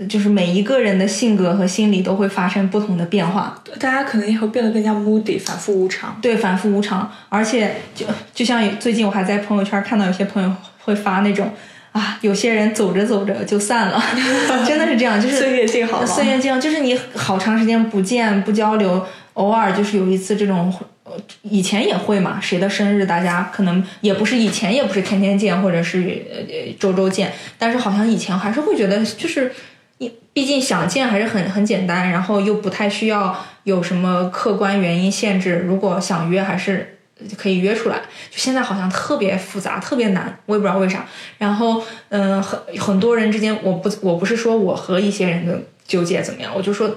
[0.10, 6.18] 就是每一个人的性格和心理都会发生不同的变化，大家可能也会变得更加 moody，反复无常。
[6.22, 11.54] 对，反复无常，而且就就像最近我还在朋友圈看到有些朋友会发那种
[11.92, 14.04] 啊，有些人走着走着就散了，
[14.66, 20.74] 真的是这样，就是 岁月静好岁月静好，就是你好长时间不见不交流，偶尔就是有一次这种。
[21.04, 21.12] 呃
[21.42, 29.52] 以前也会嘛，谁的生日大家可能也不是以前也不是天天见，或者是呃周周见，但是好像以前还是会觉得就是
[29.98, 35.64] 你毕竟想见还是很很简单，然后又不太需要有什么客观原因限制。
[35.68, 36.98] 如果想约，还是
[37.38, 37.98] 可以约出来。
[38.32, 41.06] 就现在好像特别复杂，特别难，我也不知道为啥。
[41.38, 46.90] 然后，嗯、很很多人之间，我不我不是说我和一些人的纠结怎么样，我就说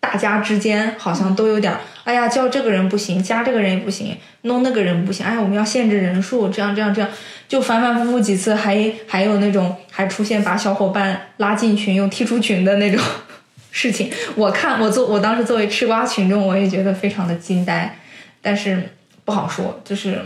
[0.00, 1.72] 大家之间好像都有点，
[2.04, 7.10] 哎呀，叫这个人不行，加这个人也不行，弄那个人不行，哎，我们要限制人数，这样这样这样，
[7.46, 13.00] 就反反复复几次，还 还有那种还出现把小伙伴拉进群又踢出群的那种
[13.70, 14.10] 事情。
[14.34, 17.98] 我看我作我当时作为吃瓜群众，我也觉得非常的惊呆，
[18.40, 20.18] 但是不好说，就是，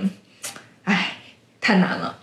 [0.85, 1.17] 哎，
[1.61, 2.17] 太难了。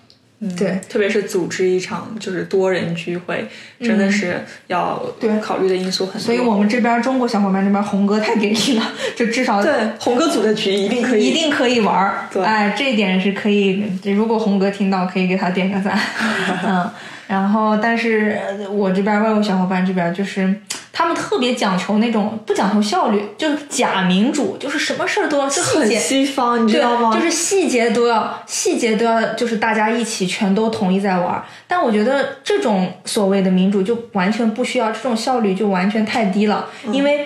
[0.57, 3.47] 对，特别是组织一场就是多人聚会，
[3.79, 6.19] 真的是要对考虑的因素很多。
[6.19, 12.27] 所以我们这边中国小伙伴这边红哥太给力了， 就至少对红哥组的局一定可以，一定可以玩儿。
[12.33, 13.83] 对哎，这一点是可以。
[14.03, 15.99] 如果红哥听到，可以给他点个赞。
[16.65, 16.89] 嗯，
[17.31, 20.53] 然后但是呃我这边外国小伙伴这边就是
[20.91, 25.97] 他们特别讲求那种不讲求效率，就是假民主，就是什么事儿都要细很节。
[25.97, 31.43] 西方，你知道吗？，就是细节都要，细节都要，就是大家一起全都统一在玩儿。
[31.67, 37.25] 但我觉得这种所谓的民主就完全不需要，这种效率就完全太低了，因为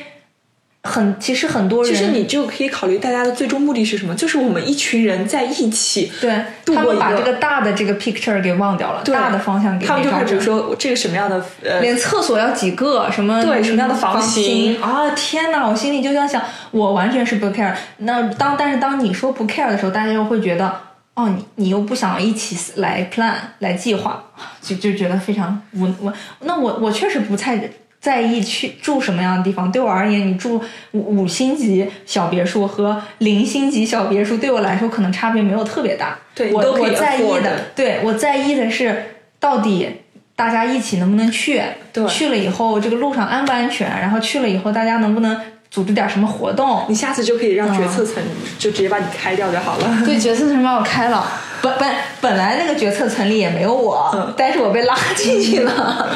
[0.86, 6.12] 很其实很多人其实你就可以考虑大家的最终目的是什么，就是我们一群人在一起。
[6.22, 6.32] 对
[6.66, 10.40] 他们把这个大的这个 picture 给忘掉了，大的方向给他们就看，没抓准。
[10.40, 15.10] 比如说这个什么样的呃，连厕所要几个，什么对什么样的房房型啊！
[15.12, 17.74] 天哪，我心里就在想，我完全是不 care。
[17.98, 20.72] 那当但是当你说不 care 的时候，大家又会觉得，
[21.16, 24.24] 哦，你你又不想一起来 plan 来计划，
[24.62, 26.14] 就就觉得非常无我。
[26.42, 27.58] 那我我确实不太
[28.06, 29.72] 在意去住什么样的地方。
[29.72, 36.10] 对我而言，你住五五星级小别墅和零星级小别墅，对我来说可能差别没有特别大。
[36.12, 39.04] 我对我都可以我在意的，对我在意的是
[39.40, 39.90] 到底
[40.36, 41.60] 大家一起能不能去，
[41.92, 45.36] 对去了以后这个路上安不安全，然后去了以后大家能不能
[45.72, 46.86] 组织点什么活动。
[46.88, 50.04] 你下次就可以让决策层嗯就直接把你开掉就好了。
[50.06, 51.26] 对，决策层把我开了，
[51.62, 56.10] 本本本来那个决策层里也没有我，嗯但是我被拉进去了。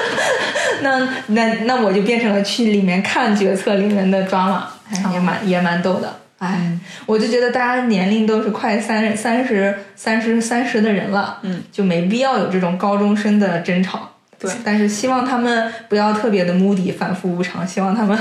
[0.82, 4.60] 那那那我就变成了去里面看决策里面的 drama，
[4.90, 6.12] 哎，也蛮也蛮逗的。
[6.38, 14.10] 哎，我就觉得大家年龄都是快三三十三十三十的人了，嗯，就没必要有这种高中生的争吵。
[14.38, 18.18] 对但是希望他们不要特别的 moody 反复无常，希望他们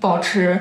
[0.00, 0.60] 保持，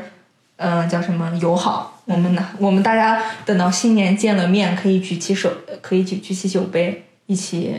[0.58, 1.90] 嗯、叫什么友好。
[2.06, 7.76] 我们呢，我们大家等到新年见了面，可以举起手，可以举举起酒杯，一起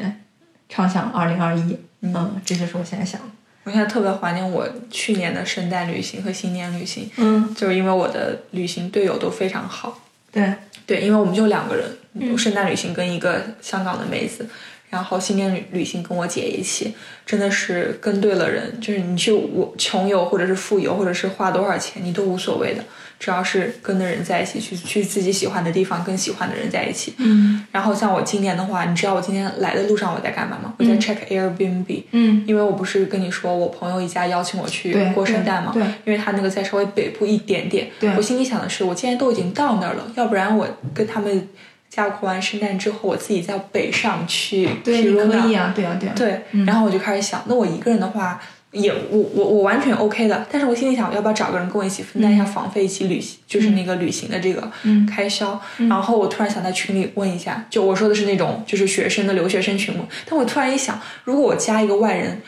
[0.69, 1.77] 畅想二零二一。
[2.01, 3.27] 嗯，这就是我现在想的。
[3.65, 10.01] 我现在特别怀念我去年的圣诞旅行和新年旅行，嗯，就是因为我的旅行队友都非常好。
[10.33, 10.53] 对，
[10.85, 14.49] 对，因为我们就两个人，圣诞旅行跟一个香港的妹子，
[14.91, 16.93] 然后新年旅旅行跟我姐一起，
[17.25, 18.81] 真的是跟对了人。
[18.81, 22.85] 就是你去我穷游或者是富游，或者是花多少钱，你都无所谓的，
[23.23, 27.15] 只要是跟的人在一起，去去自己喜欢的地方，跟喜欢的人在一起。
[27.19, 27.65] 嗯。
[27.71, 30.75] 然后像我今年的话，你知道我今天来的路上我在干嘛吗？
[30.77, 32.03] 我在 check Airbnb。
[32.11, 35.81] 嗯，因为我不是跟你说，我朋友一家邀请我去过圣诞嘛，对。
[35.85, 38.13] 对因为他那个在稍微北部一点点，对。
[38.17, 41.49] 我心里想的是，我既然都已经到那儿了，要不然我跟他们
[41.89, 48.41] 家过完圣诞之后，我自己在北上去对，你可以啊，对啊，对啊，对，然后我就开始想，那我一个人的话，
[48.73, 55.07] 也我我我完全 OK 的，但是我心里想，要不要找个人跟我一起分担一下房费，一起旅行，就是那个旅行的这个嗯。
[55.07, 55.61] 开销。
[55.89, 62.41] 然后我突然想在群里问一下，就我说的是那种就是学生的留学生群嘛，但我突然一想，如果我加一个外人，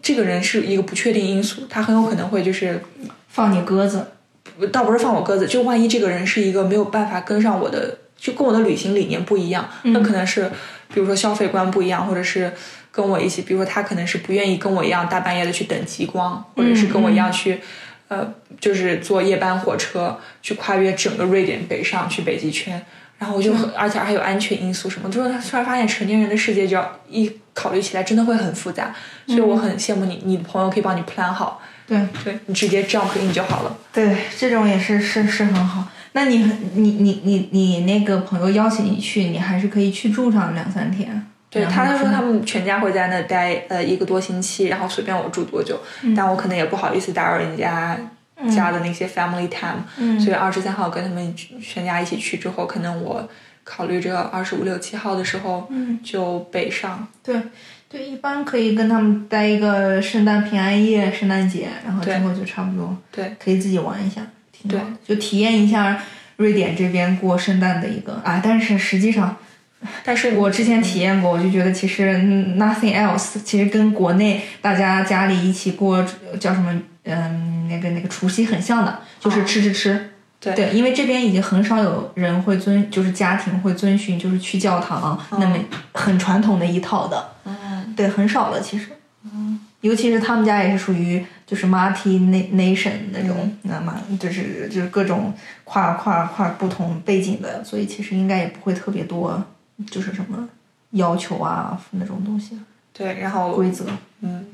[0.00, 2.82] 这个人是一个不确定因素，他很有可能会就是
[3.28, 4.06] 放你鸽子，
[4.72, 10.50] 倒不是放我鸽子，就万一这个人是一个没有办法跟上我的，就跟我的旅行理念不一样，那可能是
[10.94, 12.50] 比如说消费观不一样，或者是
[12.96, 17.60] 跟我一起，比如说他可能是不愿意跟我一样大半夜的去等极光，或者是跟我一样去。
[18.08, 22.80] 呃，就是坐夜班火车去跨越整个瑞典北上去北极圈，
[23.18, 28.94] 然后我就很，而且还有安全因素什么，就是他突然发现成年人的世界就要一考虑起来真的会很复杂，
[29.26, 33.76] 所以我很羡慕你，你的朋友可以帮你 plan 好，对对你直接 jump in 就好了。
[33.92, 35.88] 对，这种也是是是很好。
[36.12, 36.36] 那你
[36.74, 41.26] 你你你你那个朋友邀请你去，你还是可以去住上两三天。
[41.48, 45.78] 对他说他们全家会在那待呃一个多星期，然后随便我住多久，
[46.16, 47.96] 但我可能也不好意思打扰人家
[48.54, 53.26] 家的那些 family time，、嗯所以二十三号跟他们全家一起去之后，可能我
[53.64, 57.06] 考虑着二十五六七号的时候嗯就北上。
[57.22, 57.40] 对
[57.88, 64.20] 对，一般可以跟他们待一个圣诞平安夜、圣诞节，然后之后就差不多对可以自己玩一下，
[64.52, 66.02] 挺好的对就体验一下
[66.36, 68.40] 瑞典这边过圣诞的一个啊。
[68.44, 69.36] 但是实际上，
[70.04, 75.96] 但是我之前体验过，我就觉得其实嗯 nothing else，其实跟国内大家家里一起过
[76.30, 76.72] 呃叫什么
[77.04, 80.10] 嗯那个那个除夕很像的，就是吃吃吃。
[80.38, 80.54] 对。
[80.54, 85.56] 对，因为这边已经很少有人会遵，就是家庭会遵循，就是去教堂、那么
[85.92, 87.28] 很传统的一套的。
[87.44, 88.88] 嗯，对，很少了其实。
[89.24, 99.42] 嗯，尤其是他们家也是属于就是 multi na- nation 那种，那么就是就是各种跨跨跨不同背景的，所以其实应该也不会特别多，
[99.90, 100.48] 就是什么
[100.90, 102.58] 要求啊那种东西
[102.92, 103.84] 对，然后规则。
[104.20, 104.46] 嗯，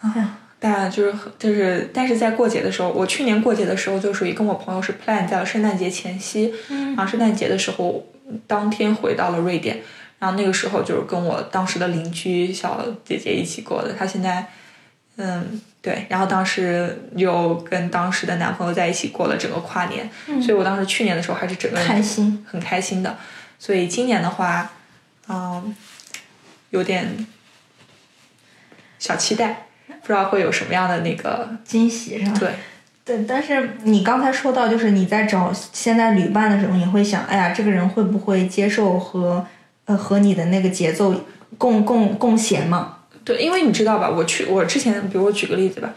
[0.00, 8.06] 啊，但就是就是，但是在过节的时候，我去年过节的时候就属于跟我朋友是 plan 在了圣诞节前夕，嗯然后圣诞节的时候
[8.46, 9.82] 当天回到了瑞典，
[10.20, 14.48] 然后那个时候就是跟我当时的邻居小姐姐一起过的，她现在，
[15.16, 15.60] 嗯。
[15.82, 20.08] 对，然后当时又跟当时的男朋友在一起过了整个跨年，
[20.40, 23.18] 所以我当时去年的时候还是整个人开心，很开心的。
[23.58, 24.70] 所以今年的话，
[25.28, 25.74] 嗯，
[26.70, 27.26] 有点
[29.00, 32.36] 小期待，不知道会有什么样的那个惊喜是吧？
[32.38, 32.54] 对
[33.04, 39.44] 对，但是你刚才说到，就是你在找现在旅伴的时候，你会想，哎呀，这个人会不会接受和
[39.86, 41.24] 呃和你的那个节奏
[41.58, 42.98] 共共共弦嘛？
[43.24, 45.92] 对，因为你知道吧，我去我之前，比如我举个例子吧，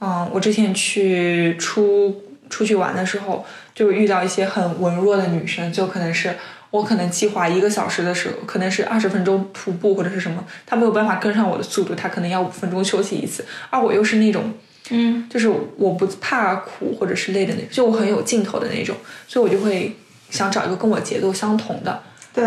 [0.00, 6.34] 嗯，我之前去出出去玩的时候，就遇到一些很文弱的女生，就可能是
[6.70, 14.52] 我可能计划一个小时的时候，可能是二十分钟徒步或者是什么，她没有办法跟上我的速度，她可能要五分钟休息一次，而我又是那种。
[14.90, 19.94] 嗯，就是我不怕苦或者是累的那种，就我很有劲头的那种，所以我就会
[20.30, 22.42] 想找一个跟我节奏相同的，对，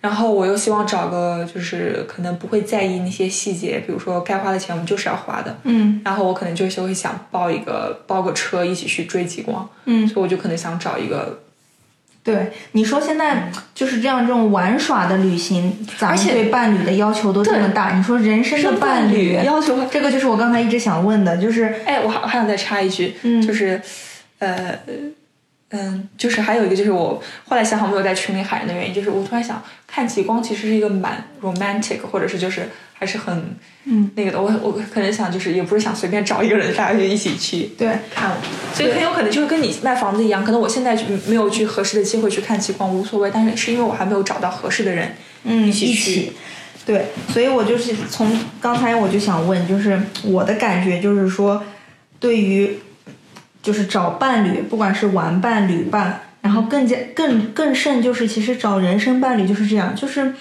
[0.00, 6.00] 然后我又希望找个就是可能不会在意那些细节，比如说该花的钱我们就是要花的，嗯。
[6.04, 11.40] 然后我可能就是会想包一个包个车一起去追极光，嗯，所以我就可能想找一个，
[12.22, 17.96] 对，你说现在就是这样，这种玩耍的旅行，咱们而且对伴侣的要求都这么大。
[17.96, 23.40] 你说人生的伴侣要求这个就是我刚才一直想问的，就是哎，我还我还想再插一句，嗯。
[23.40, 23.80] 就是，
[24.38, 24.78] 呃，
[25.70, 33.54] 嗯，就是还有一个就是我后来想好没有在群里喊人的原因，就是我突然想看极光其实是一个蛮 romantic，或者是就是还是很
[33.84, 34.40] 嗯那个的。
[34.40, 38.32] 我我可能想就是也不是想随便找一个人大家就一起去对看，
[38.72, 45.14] 所以很有可能就是跟你卖房子一样，可能我现在就没有去合适的机会去看极光无所谓，但是是因为我还没有找到合适的人，
[45.44, 46.32] 嗯一起一去起。
[46.86, 51.62] 对，所以我就是从刚才我就想问，就是我的感觉就是说，
[52.18, 52.78] 对于
[53.62, 60.34] 就是找伴侣，不管是玩伴、旅伴，然后更加更更甚就是其实找人生伴侣就是这样，就是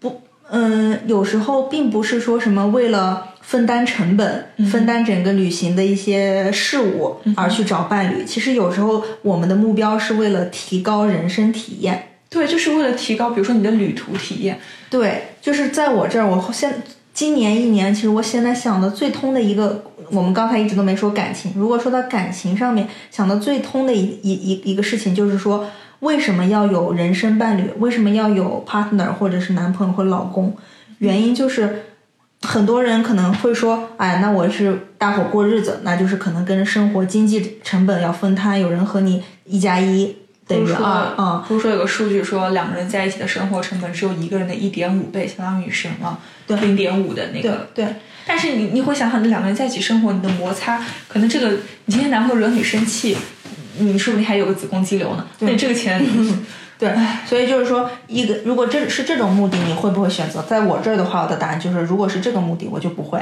[0.00, 8.24] 不嗯、有时候并不是说什么为了分担成本、嗯分担整个旅行的一些事务而去找伴侣。
[8.24, 12.08] 其实有时候我们的目标是为了提高人生体验。
[12.28, 14.58] 对，就是为了提高，比如说你的旅途体验。
[14.90, 16.82] 对，就是在我这儿，我现
[17.14, 21.52] 今年一年，其实我现在想的最通的一个，我们刚才一直都没说感情。
[21.54, 25.64] 如果说到感情上面，想的最通的一一一一个事情，就是说
[26.00, 27.70] 为什么要有人生伴侣？
[27.78, 30.56] 为什么要有 partner 或者是男朋友或老公？
[30.98, 31.84] 原因就是
[32.42, 47.68] 很多人可能会说，哎，那我是大伙过日子，那就是可能跟生活经济成本要分摊，有人和你一加一等于二啊、不是说有个数据说两个人在一起的生活成本只有一个人的一点五倍，相当于是啊，对零点五的那个。
[47.74, 47.86] 对。
[48.26, 51.50] 但是你你会想想，两个人在一起生活，你的摩擦，可能这个
[51.84, 53.16] 你今天男朋友惹你生气，
[53.78, 55.26] 你说不定还有个子宫肌瘤呢。
[55.40, 56.02] 那这个钱，
[56.84, 60.42] 对，所以就是说，一个如果这是这种目的，你会不会选择？
[60.42, 63.18] 在我这儿的话，我的答案就是，如果是这个目的，我就不会。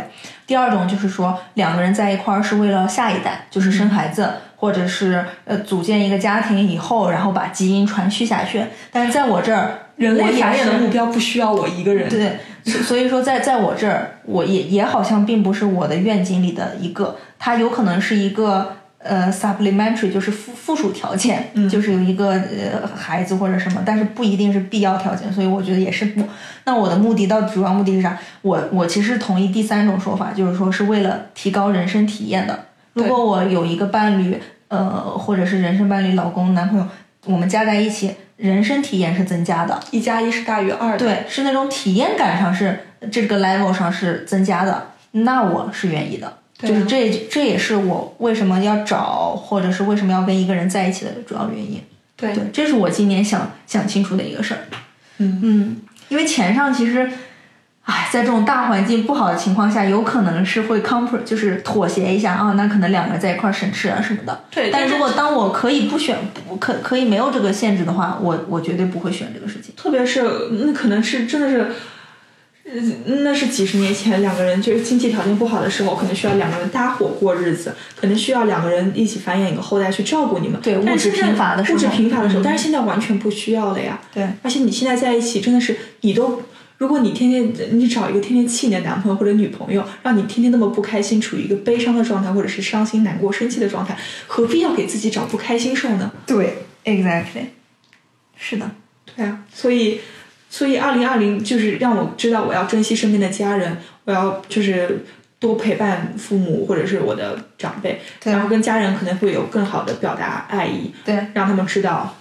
[0.46, 8.64] 第二种就是说，两个人在一块儿是为了下一代，就是生孩子，或者是呃组建一个家庭以后，然后把基因传续下去。
[8.90, 12.08] 但是在我这儿，人类繁衍的目标不需要我一个人。
[12.08, 26.22] 对，所所以说在在我这儿，我也也好像并不是我的愿景里的一个，它有可能是一个呃 supplementary，就是附附属条件，就是有一个呃孩子或者什么，但是不一定是必要条件，所以我觉得也是不。
[26.64, 28.16] 那我的目的到底主要目的是啥？
[28.42, 32.66] 我我其实同意第三种说法，就是说是为了提高人生体验的。
[32.92, 34.88] 如果我有一个伴侣，呃，
[35.18, 36.86] 或者是人生伴侣、老公、男朋友，
[37.26, 39.80] 我们加在一起，人生体验是增加的。
[39.90, 40.98] 一加一是大于二的。
[40.98, 46.32] 对，是那种体验感上是这个 level 上是增加的，那我是愿意的。
[46.62, 51.82] 就是这这也是我为什么要找，或者是为什么要跟一个人在一起的主要原因。
[52.16, 54.60] 对对，这是我今年想想清楚的一个事儿。
[55.18, 55.76] 嗯嗯，
[56.08, 57.10] 因为钱上其实，
[57.84, 64.44] 唉，在这种大环境不好的情况下，有可能是会 compr 就是妥协一下啊，那可能两个人在一块儿省吃啊什么的。
[64.50, 66.16] 对但是如果当我可以不选，
[66.48, 69.74] 不可可以没有这个限制的话，我我绝对不会选这个事情。
[69.76, 71.70] 特别是那可能是真的是，呃，
[73.06, 80.60] 那是几十年前两个人就是经济条件不好的时候，可能需要两个人搭伙过日子，可能需要两个人一起繁衍一个后代去照顾你们。
[80.60, 84.00] 对物质贫乏的时候物质贫乏的时候，嗯但是现在完全不需要了呀。
[84.12, 86.42] 对而且你现在在一起真的是你都。
[86.78, 93.96] 如果你天天你找一个天天气你的男朋友或者女朋友，让你天天那么不开心，处于一个悲伤的状态，或者是伤心、难过、生气的状态，
[94.26, 96.10] 何必要给自己找不开心受呢？
[96.26, 97.44] 对，exactly，
[98.36, 98.68] 是的，
[99.14, 100.00] 对啊，所以，
[100.52, 105.02] 所以二零二零就是让我知道我要珍惜身边的家人，我要就是
[105.38, 112.18] 多陪伴父母或者是我的长辈，然后跟家人可能会有更好的表达爱意，对让他们知道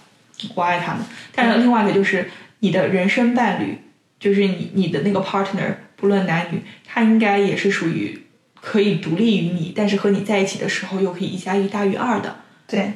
[0.54, 1.02] 我爱他们。
[1.34, 2.30] 但是另外一个就是
[2.60, 3.76] 你的人生伴侣，
[4.18, 8.24] 就是你你的那个 partner，不论男女，他应该也是属于
[8.62, 12.36] 可以独立于你，但是和你在一起的时候又可以一加一大于二的。
[12.66, 12.94] 对，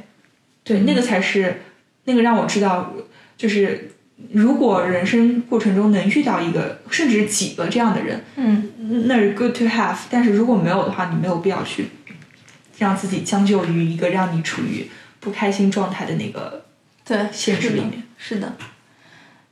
[0.65, 1.61] 对，那个才是
[2.05, 2.95] 那个让我知道，
[3.37, 3.91] 就是
[4.33, 9.97] 如果人生过程中能遇到一个甚至几个这样的人，嗯，那是 good to have。
[10.11, 11.89] 但是如果没有的话，你没有必要去
[12.79, 14.91] 让自己将就于一个让你处于
[15.21, 16.65] 不开心状态的那个
[17.05, 18.03] 对，限制里面。
[18.17, 18.55] 是的，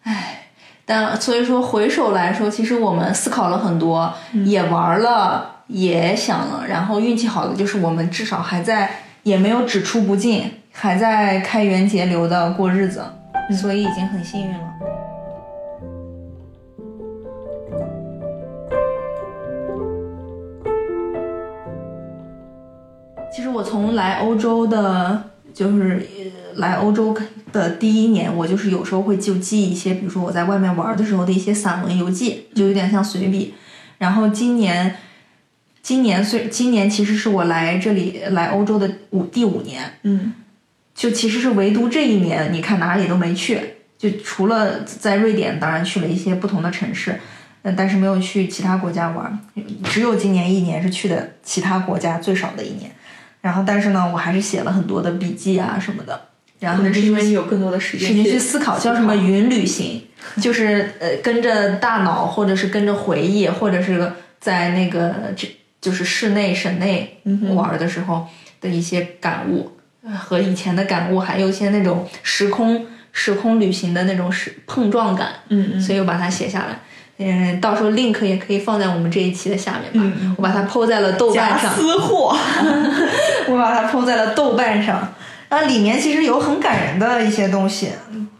[0.05, 0.49] 唉，
[0.87, 4.13] 但所以说回首来说，其实我们思考了很多，
[4.45, 13.05] 也玩了，也想了，然后运气好的就是我们至少还在，也没有只出不进，还在开源节流的过日子，
[13.53, 14.75] 所以已经很幸运了。
[23.35, 27.15] 其实我从来欧洲的，就是呃来欧洲
[27.53, 33.55] 的第一年，我就是有时候会就记一些，比如说我在外面玩的时候的一些散文游记，就有点像随笔。
[33.99, 34.97] 然后今年，
[35.83, 40.33] 今年虽今年其实是我来这里来欧洲的五第五年，嗯，
[40.95, 43.61] 就其实是唯独这一年，你看哪里都没去，
[43.99, 47.19] 就除了在瑞典，当然去了一些不同的城市，
[47.63, 49.39] 嗯，但是没有去其他国家玩，
[49.85, 52.91] 只有今年一年是去的其他国家最少的一年。
[53.41, 56.29] 然后，但是呢，我还是写了很多的笔记啊什么的。
[56.61, 60.03] 然后是因为你有更多的时间时间去思考，叫什么云旅行，
[60.41, 65.47] 就是呃跟着大脑，或者是跟着回忆，或者是在那个这
[65.83, 67.21] 就是室内省内
[67.55, 68.27] 玩的时候
[68.63, 69.74] 的一些感悟，呃
[70.13, 76.81] 和以前的感悟，还有一些那种时空时空旅行的那种时碰撞感，嗯嗯所以我把它写下来。
[77.17, 80.13] 嗯，到时候 link 也可以放在我们这一期的下面吧。
[80.37, 81.73] 我把它 PO 在了豆瓣假上。
[81.73, 82.37] 私货。
[83.47, 85.15] 我把它 PO 在了豆瓣上，
[85.49, 87.91] 然后里面其实有很感人的一些东西，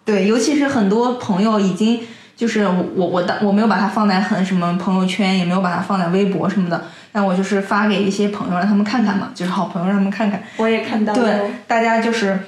[0.05, 2.01] 对，尤其是很多朋友已经
[2.37, 10.43] 就是我我我当我没有把它放在很什么朋友圈，也没有把它放在微博什么的，但我就是发给一些朋友让他们看看嘛，就是好朋友让他们看看。
[10.57, 11.21] 我也看到了。
[11.21, 12.39] 对，大家就是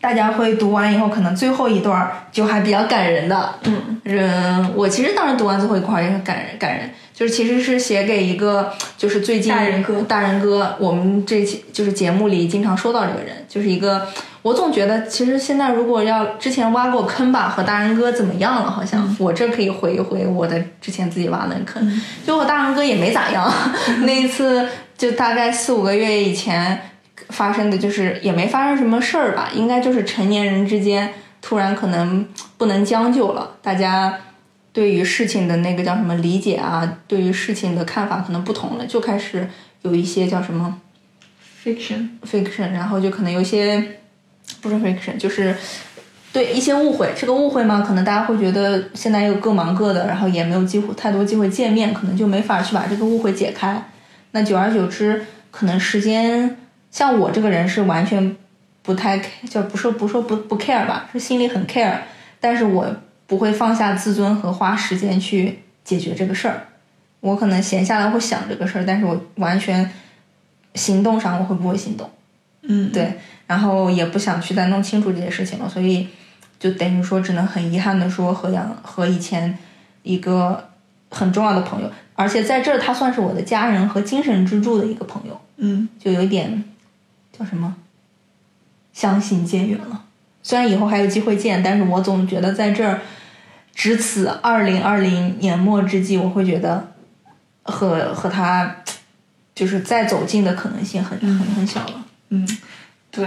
[0.00, 3.54] 大家会读完以后，可能最后一段就还比较感人的。
[3.64, 6.90] 嗯嗯，我其实当时读完最后一块也很感人感人，
[7.22, 14.08] 就是其实是写给一个就是最近大人哥大人哥，我们这期就是节目里经常说到这个人，就是一个
[14.42, 18.68] 我总觉得其实现在如果要之前挖过坑吧，和大人哥怎么样了？
[18.68, 23.48] 好像、我这可以回一回我的之前自己挖的坑，就我大人哥也没咋样，
[24.02, 24.66] 那一次
[24.98, 26.80] 就大概四五个月以前。
[27.28, 31.08] 发生的就是也没发生什么事儿吧，应该就是成年人之间
[31.40, 32.26] 突然可能
[32.58, 34.18] 不能将就了，大家
[34.72, 39.46] 对于事情的那个叫什么理解啊，对于事情的看法可能不同了，就开始
[39.82, 40.80] 有一些叫什么
[41.62, 42.08] ，fiction。
[42.24, 43.98] fiction，然后就可能有些
[44.60, 45.54] 不是 fiction，就是
[46.32, 47.12] 对一些误会。
[47.14, 53.90] 这个误会嘛，可能大家会觉得现在又各忙各的，然后也没有机会太多机会见面，可能就没法去把这个误会解开。
[54.30, 56.56] 那久而久之，可能时间
[56.90, 58.34] 像我这个人是完全
[58.80, 61.98] 不太就不说不说不不 care 吧，是心里很 care，
[62.40, 62.96] 但是我
[63.32, 66.66] 不会放下自尊和花时间去解决这个事儿。
[67.20, 69.90] 我可能闲下来会想这个事儿，但是我完全
[70.74, 72.10] 行动上我会不会行动？
[72.60, 76.08] 嗯，对，然后也不想去再弄清楚这些事情了，所以
[76.60, 79.56] 就等于说只能很遗憾的说和杨和以前
[80.02, 80.68] 一个
[81.08, 86.62] 很重要的朋友，而且在这儿他算是我的家人和精神支柱的一个朋友，嗯，就有一点
[87.32, 87.74] 叫什么
[88.92, 90.04] 相信渐远了。
[90.42, 93.00] 虽然以后还有机会见，但是我总觉得在这儿
[93.74, 96.92] 值此二零二零年末之际，我会觉得
[97.62, 98.76] 和和他
[99.54, 102.04] 就是再走近的可能性很很很小了。
[102.28, 102.46] 嗯，
[103.10, 103.26] 对，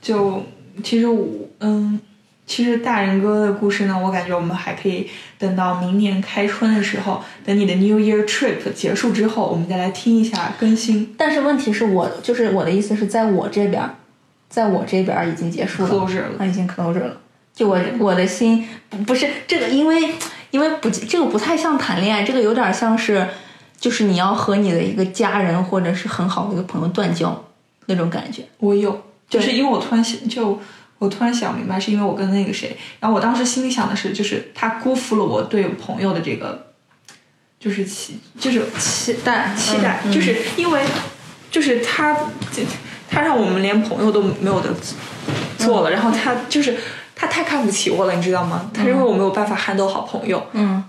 [0.00, 0.44] 就
[0.82, 1.28] 其实我
[1.60, 2.00] 嗯，
[2.46, 5.08] 其实大人哥的故事呢，我感觉我们还可以
[5.38, 13.94] 等到明年开春的时候，等你的 New Year trip 结束之后，我们再来听一下更新但是问题是我就是我的意思是在我这边儿，
[14.48, 16.32] 在我这边儿已经结束了 closure 了。
[16.38, 17.16] 它已经 closure 了。
[17.54, 20.10] 就我我的心不不是这个，因为
[20.50, 23.28] 因为不这个不太像谈恋爱，这个有点像是
[23.78, 27.44] 就是你要和你的一个家人或者是很好的一个朋友断交
[27.86, 28.42] 那种感觉。
[28.58, 30.60] 我有，就是因为我突然想，就
[30.98, 36.72] 我突然想明白，是因为我跟那个谁，然后我当时心里想的是，就是他辜负了我对朋友的这个，
[37.60, 40.84] 就是期，就是期待期待，嗯就是因为，
[41.50, 42.16] 就是他，
[43.08, 44.74] 他让我们连朋友都没有的
[45.58, 46.76] 做了，然后他就是
[47.14, 48.70] 他太看不起我了，你知道吗？
[48.74, 50.82] 他认为我没有办法 handle 好朋友，嗯，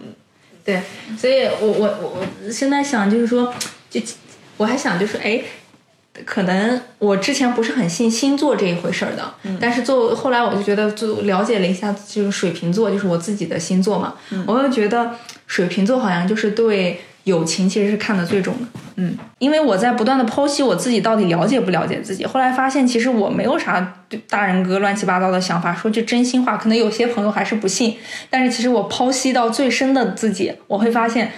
[0.64, 0.82] 对，
[1.18, 3.54] 所以我我我我现在想就是说，
[3.90, 4.02] 就
[4.58, 5.42] 我还想就是哎。
[6.24, 14.14] 可能我之前不是很信星座这一回事儿的，但是做后来我就觉得就了解了一下，就是水瓶座，就是我自己的星座嘛，
[14.48, 15.14] 我就觉得
[15.46, 27.98] 水瓶座好像就是对友情其实是看得最重的，嗯，因为我在不断的剖析我自己到底了解不了解自己，后来发现其实我没有啥对大人格乱七八糟的想法，说句真心话，可能有些朋友还是不信，
[28.30, 31.32] 但是其实我剖析到最深的自己，我会发现，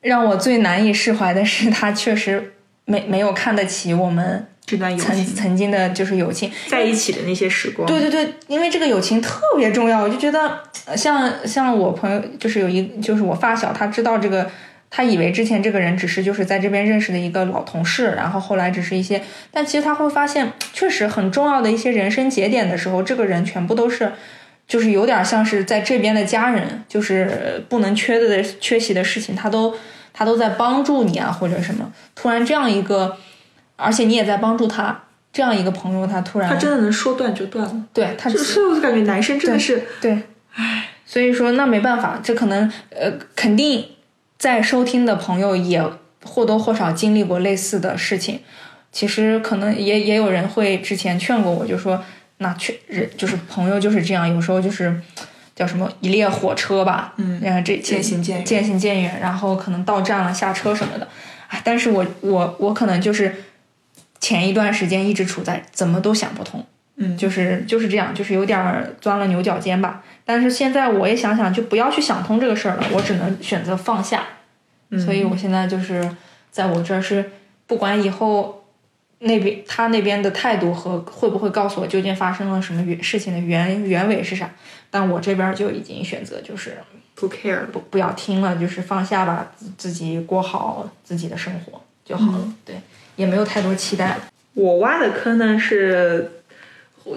[0.00, 2.54] 让我最难以释怀的是他确实
[2.84, 14.50] 没没有看得起我们这段友曾情曾经的就是友情，在一起的那些时光，对对对，因为这个友情特别重要，我就觉得呃像像我朋友，就是有一就是我发小，他知道这个，
[14.90, 24.12] 他以为之前这个人只是就是在这边认识的一个老同事，然后后来只是一些，但其实他会发现，确实很重要的一些人生节点的时候，这个人全部都是。
[24.68, 29.72] 就是有点像是在这边的家人，就是不能缺的缺席的事情，他都
[30.12, 31.88] 他都在帮助你啊，或者什么。
[32.16, 33.16] 突然这样一个，
[33.76, 39.84] 而且你也在帮助他，这样一个朋友，他突然他真的能说断就断了，对他就所以我就感觉男生真的是。
[40.00, 40.20] 对，
[41.04, 43.84] 所以说那没办法，这可能呃肯定
[44.38, 45.82] 在收听的朋友也
[46.24, 48.40] 或多或少经历过类似的事情。
[48.92, 52.02] 其实可能也也有人会之前劝过我，就说
[52.38, 54.98] 那确人就是朋友就是这样，有时候就是
[55.54, 61.06] 叫什么一列火车吧，嗯然后这渐行渐远渐行渐远，然后可能到站了下车什么的，
[61.48, 63.34] 哎，但是我我我可能就是
[64.18, 66.64] 前一段时间一直处在怎么都想不通，
[66.96, 70.02] 嗯就是就是这样，就是有点儿钻了牛角尖吧。
[70.26, 74.24] 但是现在我也想想，就不要去想通这个事儿了，我只能选择放下。
[75.04, 76.06] 所以我现在就是
[76.50, 77.30] 在我这儿是，
[77.66, 78.64] 不管以后
[79.20, 84.50] 那边他那边的态度和会不会告诉我究竟发生了什么原事情的原原委是啥，
[84.90, 86.76] 但我这边就已经选择就是
[87.14, 87.66] 不 care 了。
[87.72, 92.52] 不不要听了，就是放下吧，自自己过好自己的生活就好了。
[92.64, 92.76] 对，
[93.16, 94.18] 也没有太多期待了。
[94.54, 96.42] 我挖的坑呢是，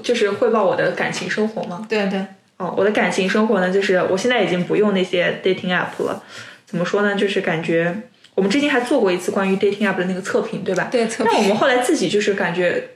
[0.01, 1.85] 就是汇报我的感情生活嘛。
[1.87, 2.25] 对对，
[2.59, 6.21] 哦，我的感情生活呢，就是我现在已经不用那些 dating app 了。
[6.65, 7.15] 怎么说呢？
[7.15, 8.03] 就是感觉
[8.35, 10.89] 我们之前还做过一次关于 dating app 的那个测评，对吧？
[10.91, 12.89] 对测评但我们后来自己就是感觉，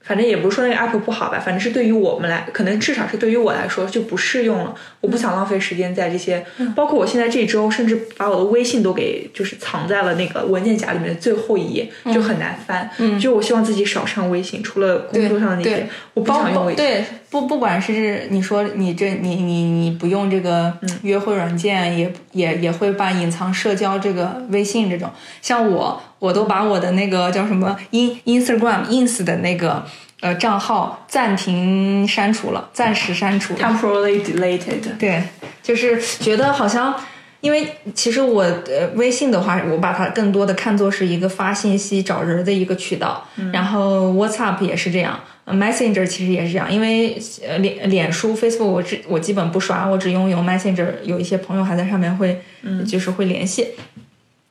[0.00, 4.74] 反正也不是说那个 app 不好吧，反正是对于我们来，可能至少是对于我来说就不适用了。
[5.00, 6.44] 我不想浪费时间在这些，
[6.74, 12.90] 包括我现在这周甚至把我的微信都给就是藏在了那个文件夹里面的最后一页，就很难翻。
[12.98, 16.84] 嗯，就我希望自己少上微信，除了工作上的那些，我不想用微信。
[16.84, 20.72] 对不不管是你说你这你你你不用这个
[21.02, 25.10] 约会软件，也也也会把隐藏社交这个微信这种，
[25.42, 29.84] 像我我都把我的那个叫什么 in Instagram ins 的那个
[30.20, 33.58] 呃账号暂停删除了，暂时删除了。
[33.58, 34.96] temporarily deleted。
[34.98, 35.22] 对，
[35.62, 36.94] 就是觉得好像，
[37.40, 45.18] 因为其实我呃微信的话，我把它更多的看作是一个发信息找人的一个渠道，然后 WhatsApp 也是这样。
[45.46, 47.16] 呃 Messenger 其实也是这样，因为
[47.46, 52.42] 呃脸脸书、Facebook 我只我基本不刷，我只拥有 Messenger，有一些朋友还在上面会，
[52.86, 53.68] 就是会联系，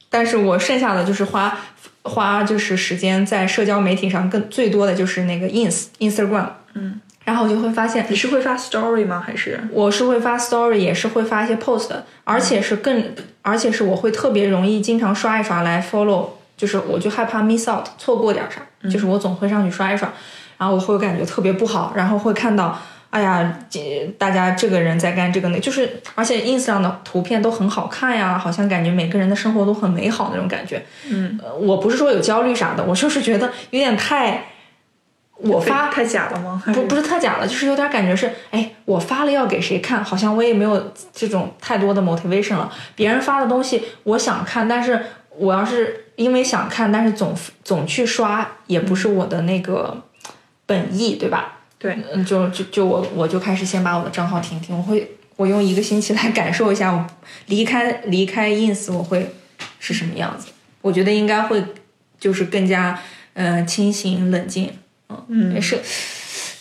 [0.09, 1.59] 但是我剩下的就是花
[2.03, 9.21] 花就是时间在社交媒体上更最多的就是那个 ins Instagram，嗯，然后我就会发现你是会发 story 吗？
[9.25, 9.59] 还是？
[9.71, 20.13] 我是会发 story，也是会发一些 post，的而且是更，而且是我会特别容易经常刷一刷来 follow，就是我就害怕 miss out 错过点啥，就是我总会上去刷一刷，
[20.57, 22.77] 然后我会感觉特别不好，然后会看到，
[23.09, 30.85] 哎呀，这大家这个人在干这个那，就是而且 ins 上的图片都很好看呀，好像感觉每个人的生活都很美好那种感觉。
[31.09, 34.45] 嗯、我不是说有焦虑啥的，我就是觉得有点太，
[35.37, 36.61] 我发太假了吗？
[36.73, 40.03] 不不是太假了，就是有点感觉是，哎，我发了要给谁看？
[40.03, 42.71] 好像我也没有这种太多的 motivation 了。
[42.95, 44.99] 别人发的东西我想看，但是
[45.37, 50.01] 我要是因为想看，但是总总去刷，也不是我的那个
[50.65, 51.59] 本意，对吧？
[51.77, 57.05] 对，嗯，就就就我我就开始先把我的账号停停，我会我用一个星期来感受一下，我
[57.47, 59.35] 离开离开 ins 我会
[59.79, 60.47] 是什么样子。
[60.81, 61.63] 我觉得应该会
[62.19, 62.99] 就是更加
[63.33, 64.71] 呃清醒冷静，
[65.27, 65.79] 嗯，也是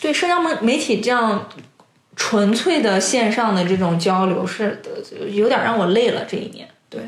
[0.01, 1.49] 对社交媒媒体这样
[2.15, 4.81] 纯粹的线上的这种交流是
[5.31, 6.67] 有点让我累了这一年。
[6.89, 7.01] 对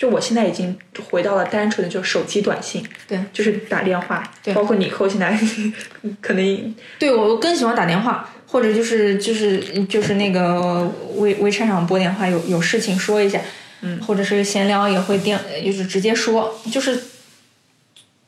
[0.00, 0.74] 就我现在已经
[1.10, 5.38] 回到了单纯的就手机短信，对就是打电话，对包括你扣现在
[6.22, 13.38] 可能对，我更喜欢打电话，或者就是就是就是那个微微车上拨电话，有有事情说一下，
[13.82, 16.98] 嗯，或者是闲聊也会电，就是直接说，就是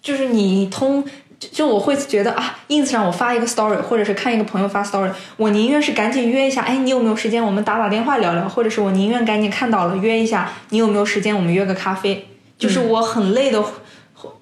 [0.03, 1.03] 就是你通。
[1.43, 7.45] 就就我会觉得啊，ins 上我发一个 story，或者是看一个朋友发 story，我宁愿是赶紧约一下，哎，你有没有时间？
[7.45, 11.35] 我们打打电话聊聊，或者是我宁愿赶紧看到了约一下，你有没有时间？
[11.35, 12.29] 我们约个咖啡。
[12.59, 13.61] 就是我很累的，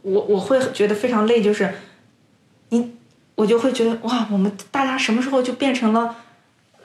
[0.02, 1.72] 我我会觉得非常累，就是
[2.68, 2.92] 你
[3.34, 6.14] 我就会觉得哇，我们大家什么时候就变成了，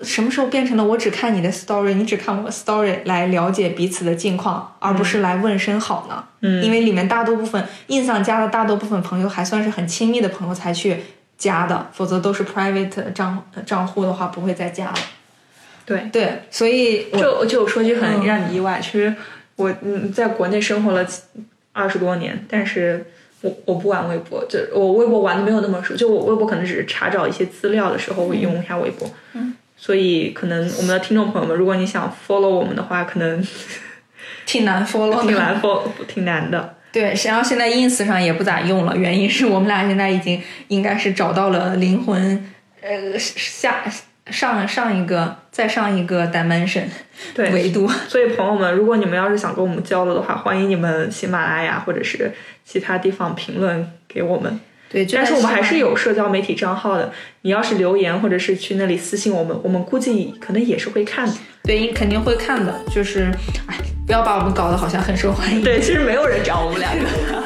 [0.01, 6.23] 什么时候变成了我只看你的 story，你只看我 story 来了解彼此的近况，而不是来问声好呢？
[6.41, 10.97] 嗯，因为里面大多部分 ins 上加的大多部分朋友还算是很亲密的朋友才去
[11.37, 14.95] 加的，否则都是 private 账账户的话不会再加了。
[15.85, 18.25] 对，对，所以我就就我说句很嗯。
[18.25, 19.13] 让你意外，其实
[19.55, 21.07] 我嗯在国内生活了
[21.73, 23.05] 二十多年，但是
[23.41, 33.45] 我我不玩微博，就我微博玩的没有那么熟，就我微博可能只是查找一些资料的时候会用一下微博，嗯，所以可能我们的听众朋友们，如果你想 follow 我们的话，可能
[34.45, 42.51] 挺难 follow 的，挺难 follow 挺难的，对，然后现在 ins 上也不咋用了，原因是我们俩现在已经应该是找到了灵魂，
[42.81, 43.83] 呃，下
[44.27, 46.85] 上上一个再上一个 dimension
[47.35, 47.87] 对维度。
[48.07, 52.31] 所以朋友们，如果你们要是想跟我们交流的话，欢迎你们喜马拉雅或者是
[52.63, 54.59] 其他地方评论给我们。
[54.95, 61.33] 对，但是我们还是有社交媒体账号的，你要是留言或者是去那里私信我们，我们估计可能也是会看的。
[61.63, 63.29] 对，你肯定会看的，就是
[63.67, 63.75] 哎，
[64.07, 65.61] 不要把我们搞得好像很受欢迎。
[65.61, 67.05] 对，其实没有人找我们两个。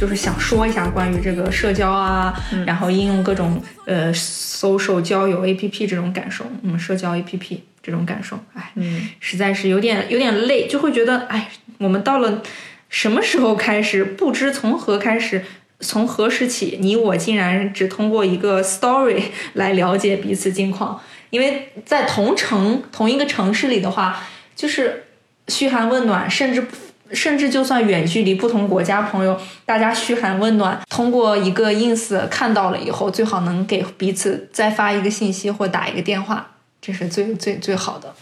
[0.00, 2.34] 就是想说一下关于这个社交啊，
[2.66, 12.42] 然后应用各种呃 social 交友 APP 这种感受，嗯，社交 APP 这种感受，哎，嗯，实在是有点有点累，就会觉得，哎，我们到了
[12.88, 15.44] 什么时候开始，不知从何开始。
[15.82, 19.22] 从何时起，你我竟然只通过一个 story
[19.54, 21.00] 来了解彼此近况？
[21.30, 24.22] 因为在同城同一个城市里的话，
[24.54, 25.04] 就是
[25.48, 26.66] 嘘寒问暖，甚至
[27.12, 38.14] 甚至就算远距离不同国家朋友，大家嘘寒问暖，通过一个 ins 看到了以后，最好能给彼此再发一个信息或打一个电话，这是最最最好的。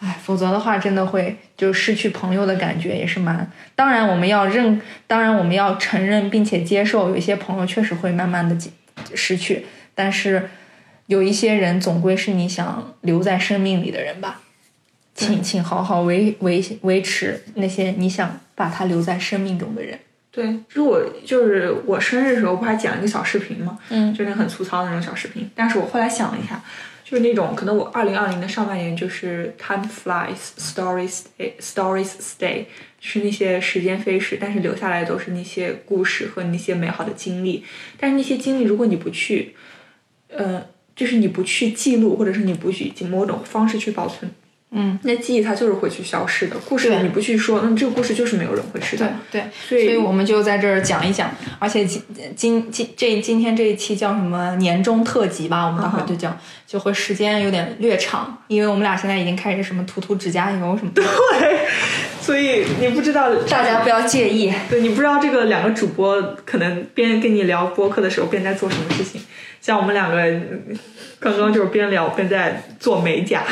[0.00, 3.50] 哎，否则的话真的会就失去朋友的感觉，也是蛮。
[3.74, 8.56] 当然我们要认，当然我们要承认并且接受，有一些朋友确实会慢慢的
[9.14, 9.64] 失去，
[9.94, 10.50] 但是
[11.06, 14.40] 有一些人总归是你想留在生命里的人吧。
[15.14, 19.98] 请请好好维维维持那些你想把他留在生命中的人。
[20.30, 23.78] 对，如果就是我生日的时候，不还剪了一个小视频吗？
[23.90, 25.48] 嗯就是很粗糙的那种小视频。
[25.54, 26.60] 但是我后来想了一下，
[27.04, 32.64] 就是那种可能我二零二零的上半年就是 time flies, stories stay, stories stay，
[32.98, 37.64] 就是那些时间飞逝，但是留下来的都是那些故事和那些美好的经历。
[37.96, 39.54] 但是那些经历，如果你不去，
[40.28, 44.28] 呃，就是你不去记录，或者是你不去以某种方式去保存，
[44.76, 46.56] 嗯，那记忆它就是会去消失的。
[46.68, 49.06] 故事你不去说，那这个故事就是没有人会知道。
[49.30, 52.02] 对，所以所以我们就在这儿讲一讲，而且今
[52.34, 61.02] 今今这今天这一期叫什么年终特辑吧，我们待会儿就讲，就会时间有点略长，因为我们俩现在已经开始什么涂涂指甲油什么的，
[61.38, 61.60] 对，
[62.20, 64.52] 所以你不知道 大家不要介意。
[64.68, 69.20] 对你不知道这个两个主播可能边跟你聊播客的时候边在做什么事情，
[69.60, 70.76] 像我们两个嗯
[71.20, 73.42] 刚刚就是边聊边在做美甲。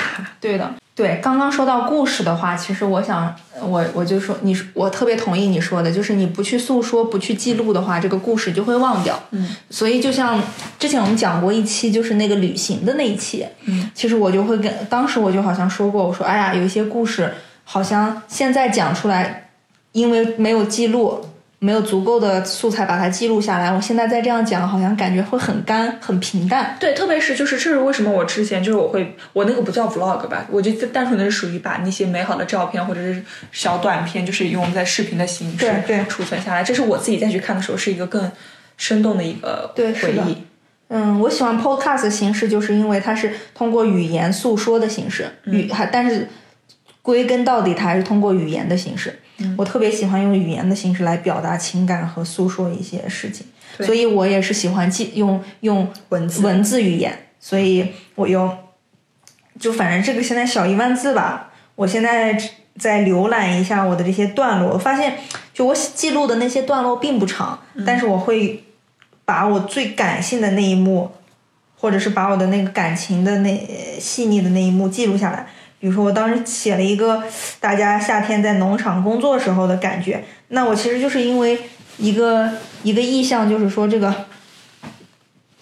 [0.40, 9.18] 对的，对，刚刚说到故事的话，其实我想，我我就说你，我特别同意你说的，就是你不去诉说、不去记录的话，这个故事就会忘掉。
[9.30, 10.38] 嗯，所以就像
[10.78, 17.32] 之前我们讲过一期，就是那个旅行的那一期，嗯，其实我就会跟当时我就好像说过，我说哎呀，有一些故事
[17.64, 19.48] 好像现在讲出来，
[19.92, 21.24] 因为没有记录。
[21.64, 26.76] 没有足够的素材把它记录下来，我现在再这样讲，好像感觉会很干、很平淡。
[26.80, 35.72] 对，特别是就是这是为什么我之前就是我会我那个不叫 vlog 吧，我就单纯的是属于把那些美好的照片或者是小短片，就是用在视频的形式
[36.08, 38.28] 储存下来，这是我自己再去看的时候是一个更
[38.76, 40.38] 生动的一个对回忆。
[40.88, 46.28] 嗯，我喜欢 podcast 的形式，就是因为它是通过语言诉说的形式，语还但是
[47.02, 49.20] 归根到底，它还是通过语言的形式。
[49.56, 53.46] 我特别喜欢用语言的形式来表达情感和诉说一些事情，
[53.80, 56.42] 所以我也是喜欢记用用文字。
[56.42, 58.58] 文字语言，所以我用
[59.58, 62.36] 就反正这个现在小一万字吧，我现在
[62.78, 65.18] 在浏览一下我的这些段落，我发现
[65.52, 68.64] 就我记录的那些段落并不长，但是我会
[69.24, 71.10] 把我最感性的那一幕，
[71.76, 75.46] 或者是把我的那个感情的那细腻的那一幕记录下来。
[75.82, 77.20] 比如说，我当时写了一个
[77.58, 81.58] 大家夏天在农场工作时候的感觉，那我其实就是因为
[81.98, 82.48] 一个
[82.84, 84.14] 一个意向，就是说这个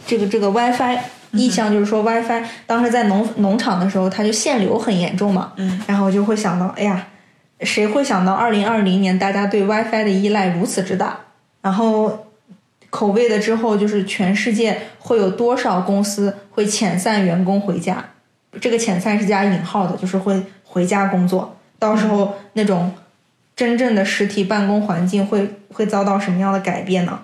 [0.06, 0.98] 这个这个 WiFi
[1.32, 7.06] 意向，就是说 WiFi 当时在农农场的时候，它就限流很严重嘛，嗯，然后我就会想到，哎呀，
[7.62, 11.18] 谁会想到二零二零年大家对 WiFi 的依赖如此之大，
[11.62, 12.26] 然后。
[12.92, 18.04] 口味的之后，就是全世界会有多少公司会遣散员工回家？
[18.58, 21.56] 这个遣散是加引号的，就是会回家工作。
[21.78, 22.92] 到时候那种
[23.54, 27.20] 真正的实体办公环境会会遭到什么样的改变呢？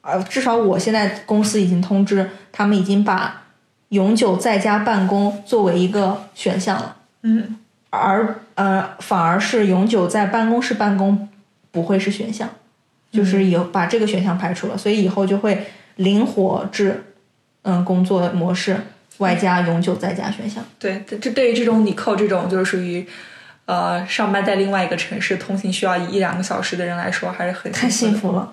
[0.00, 3.44] 呃，至少我现在公司已经通知，他们已经把
[3.90, 7.58] 永久在家办公作为一个选项了，嗯，
[7.90, 11.28] 而呃反而是永久在办公室办公
[11.70, 12.48] 不会是选项，
[13.12, 15.66] 就是有把这个选项排除了，所以以后就会
[15.96, 17.04] 灵活制，
[17.62, 18.76] 嗯，工作模式。
[19.22, 23.06] 外加永久在家选项，对，这这对于这种你扣这种就是属于，
[23.64, 28.52] 呃，上班在另外一个城市，通勤需要一两个小时的人来说，还是很太幸幸福了。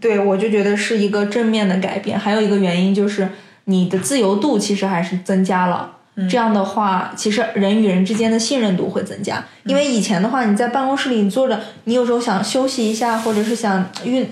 [0.00, 2.18] 对，我就觉得是一个正面的改变。
[2.18, 3.28] 还有一个原因就是
[3.64, 5.90] 你的自由度其实还是增加了。
[6.30, 9.44] 这样的话，其实人与人之间的信任度会增加。
[9.64, 14.24] 因为以前的话，你在办公室里你坐着，你有时候想休息一下，或者是想运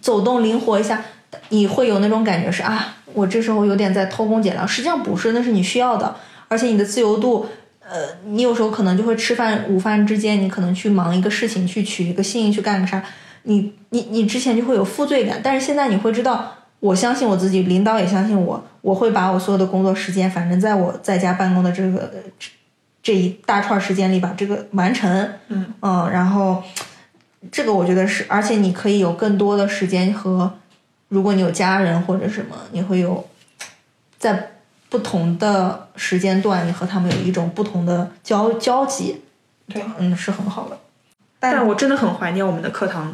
[0.00, 1.04] 走动灵活一下，
[1.48, 4.66] 你会有那种感觉是啊，我这时候有点在偷工减料。
[4.66, 6.14] 实际上不是，那是你需要的。
[6.48, 7.46] 而且你的自由度，
[7.80, 13.02] 呃，你有时候可能就会吃饭午饭之间，你可能去忙一个事情，去取一个信，去干个啥，
[13.44, 22.50] 你你你之前就会有负罪感，但是现在你会知道，我相信我自己，领导也相信我，我会把我所有的工作时间，反正在我在家办公的这个这
[23.02, 26.62] 这一大串时间里把这个完成，嗯嗯，然后
[27.50, 30.52] 这个我觉得是，而且你可以有更多的时间和，
[31.12, 33.28] 如果你有家人或者什么，你会有
[34.18, 34.52] 在
[34.88, 39.20] 不同的时间段，你和他们有一种不同的交交集，
[39.68, 40.78] 对，嗯，是很好的。
[41.38, 43.12] 但我真的很怀念我们的课堂。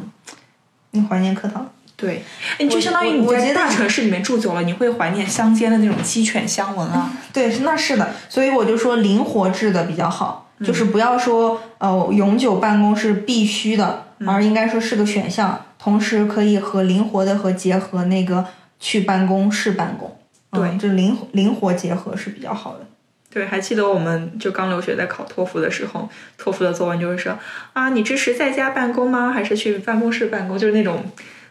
[0.91, 1.69] 你怀念课堂？
[1.97, 2.23] 对，
[2.57, 7.11] 哎，你就相当于你在大城市里面住久了，你会怀念乡间的那种鸡犬相闻啊。
[7.33, 18.45] 对，那是的，所以我就说灵活制的比较好，就是不要说呃永久办公是必须的，而应该说是个选项，同时可以和灵活的和结合那个
[18.79, 20.19] 去办公室办公，
[20.51, 22.85] 嗯对这灵灵活结合是比较好的。
[23.31, 27.37] 对，还记得我们就刚留学在考托福的时候，托福的作文就是说
[27.73, 29.31] 啊，你支持在家办公吗？
[29.31, 30.57] 还是去办公室办公？
[30.57, 31.05] 就是那种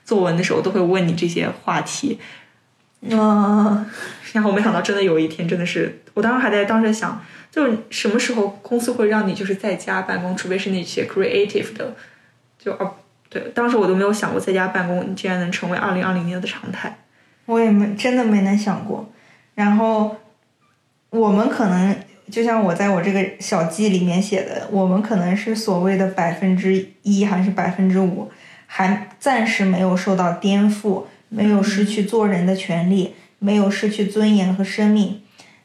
[0.05, 2.19] 作文的时候都会问你这些话题。
[3.03, 3.87] 嗯，
[4.35, 11.95] 然后没想到真的有一天真的是，我当时还在当时想，就什么时候公司会让你就是在家办公，除非是那些 creative 的，
[12.69, 12.93] 就哦
[13.31, 16.99] 对，当时我都没有想过在家办公竟然能成为二零二零年的常态。
[17.47, 19.11] 我也没真的没能想过。
[19.55, 20.15] 然后
[21.11, 21.97] 我们可能
[22.31, 28.31] 就像我在我这个小记里面写的，我们可能是所谓的百分之一还是百分之五，
[28.67, 35.23] 还暂时没有受到颠覆，没有失去做人的权利，没有失去尊严和生命。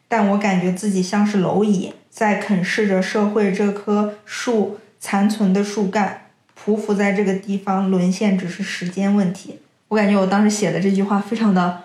[0.08, 6.23] 但我感觉自己像是蝼蚁，在啃噬着社会这棵树残存的树干，
[6.64, 9.60] 匍匐在这个地方，沦陷只是时间问题。
[9.90, 11.84] 我感觉我当时写的这句话非常的，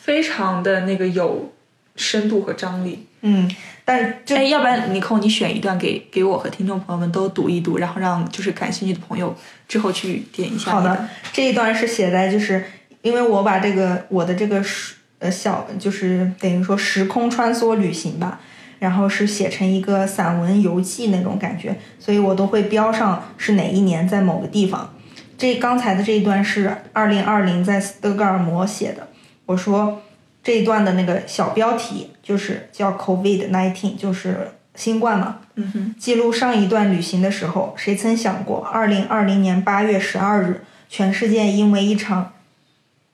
[0.00, 1.52] 非常的那个有
[1.96, 3.06] 深度和张力。
[3.20, 3.48] 嗯，
[3.84, 9.36] 但哎，要不然尼寇，你选一段给给我和听众朋友们都读一读，然后让就是感兴趣的朋友
[9.68, 10.72] 之后去点一下。
[10.72, 12.64] 好的，，这一段是写在就是
[13.02, 18.40] 因为我把这个我的这个时呃小就是等于说时空穿梭旅行吧，
[18.82, 24.92] 然后是写成一个散文游记那种感觉，所以我都会标上是哪一年在某个地方。
[25.38, 29.06] 这刚才的这一段是二零二零在斯德哥尔摩写的，
[29.46, 30.02] 我说
[30.42, 42.32] 这一段的那个小标题就是叫 COVID nineteen，就是新冠嘛，嗯哼，记录上一段旅行的时候，谁曾想过，二零二零年八月十二日，全世界因为一场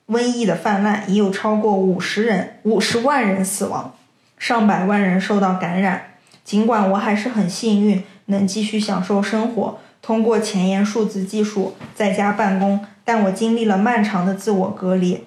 [0.06, 3.94] 瘟疫的泛滥，已有超过五十人、五十万人死亡，
[4.38, 6.14] 上百万人受到感染。
[6.44, 15.24] 尽管我还是很幸运，能继续享受生活，通过前沿数字技术在家办公，但我经历了漫长的自我隔离。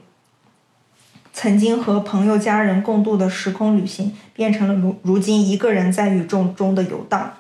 [1.34, 7.34] 曾经和朋友、家人共度的时空旅行，变成了如如今一个人在宇宙中的游荡。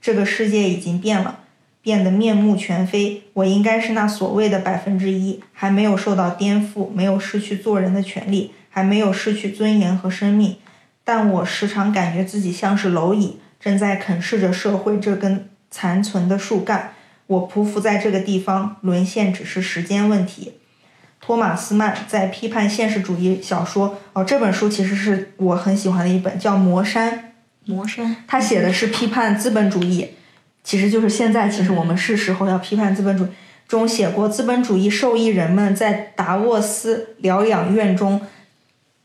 [0.00, 1.40] 这个世界已经变了，
[1.80, 3.22] 变得面目全非。
[3.32, 10.56] 我应该是那所谓的百分之一，还没有受到颠覆，没有失去做人的权利，还没有失去尊严和生命。
[11.04, 16.94] 但我时常感觉自己像是蝼蚁，正在啃噬着社会这根残存的树干。
[17.26, 20.54] 我匍匐在这个地方，沦陷只是时间问题。
[21.20, 27.12] 托马斯曼在批判现实主义小说哦，这本书其实是我很喜欢的一本，叫《魔山》。
[27.64, 30.10] 魔山，他写的是批判资本主义，
[30.64, 33.28] 其实就是现在，其实我们是时候要批判资本主义。
[33.68, 38.20] 中写过资本主义受益人们在达沃斯疗养院中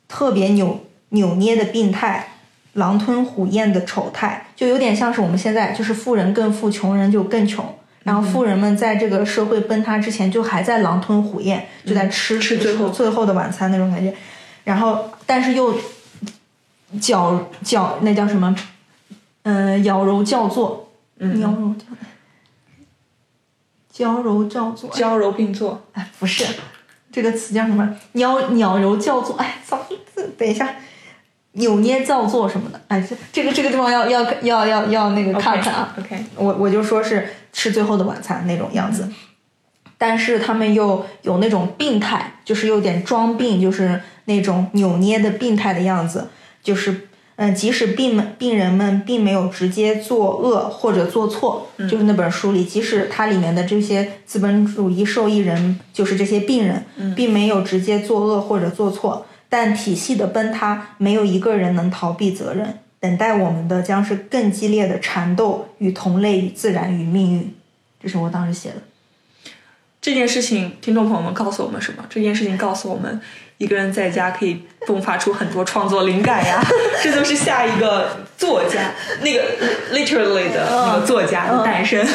[0.08, 2.34] 特别扭扭捏的病态，
[2.74, 7.78] 狼吞虎咽的丑态，就有点像是我们现在就是富人更富，穷人就更穷。
[8.04, 14.16] 然后富人们在这个社会崩塌之前，就还在狼吞虎咽，就在吃吃最后最后的晚餐那种感觉。
[14.64, 15.78] 然后，但是又
[17.02, 18.56] 矫矫那叫什么？
[19.44, 20.90] 嗯，矫揉造作，
[21.20, 21.86] 嗯矫揉造，
[23.92, 25.82] 矫揉造作，娇柔并作。
[25.92, 26.46] 哎，不是，
[27.12, 27.96] 这个词叫什么？
[28.14, 29.86] 鸟鸟柔叫作，哎，操，
[30.16, 30.76] 这等一下，
[31.58, 35.96] 扭捏造作什么的，哎，这这个这个地方要要要要要那个 cut 啊。
[36.00, 39.08] OK，我我就说是吃最后的晚餐那种样子，
[39.98, 46.30] 但是他们又有那种病态，就是有点装病，就是那种扭捏的病态的样子，
[46.64, 56.84] 就是嗯，即使病们病人们并没有直接作恶或者做错，就是那本书里，即使它里面的这些资本主义受益人，就是这些病人，
[57.16, 62.80] 并没有直接作恶或者做错，但体系的崩塌，没有一个人能逃避责任。
[63.00, 67.56] 等待我们的将是更激烈的缠斗与同类与自然与命运。
[68.02, 68.76] 这是我当时写的。
[70.02, 72.06] 这件事情，听众朋友们告诉我们什么？
[72.10, 73.22] 这件事情告诉我们，
[73.58, 76.64] 一个人在家可以迸发出很多创作灵感呀，
[77.02, 78.92] 这就是下一个作家，
[79.22, 79.44] 那个
[79.92, 82.06] literally 的那个作家的诞生。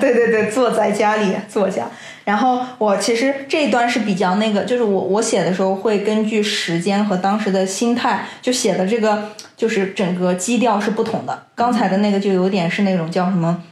[0.00, 1.88] 对对对，坐在家里作家。
[2.24, 11.46] 然后我其实这一段是比较那个，就是我我写的时候会根据时间和当时的心态，就写的这个就是整个基调是不同的。
[11.54, 13.62] 刚才的那个就有点是那种叫什么，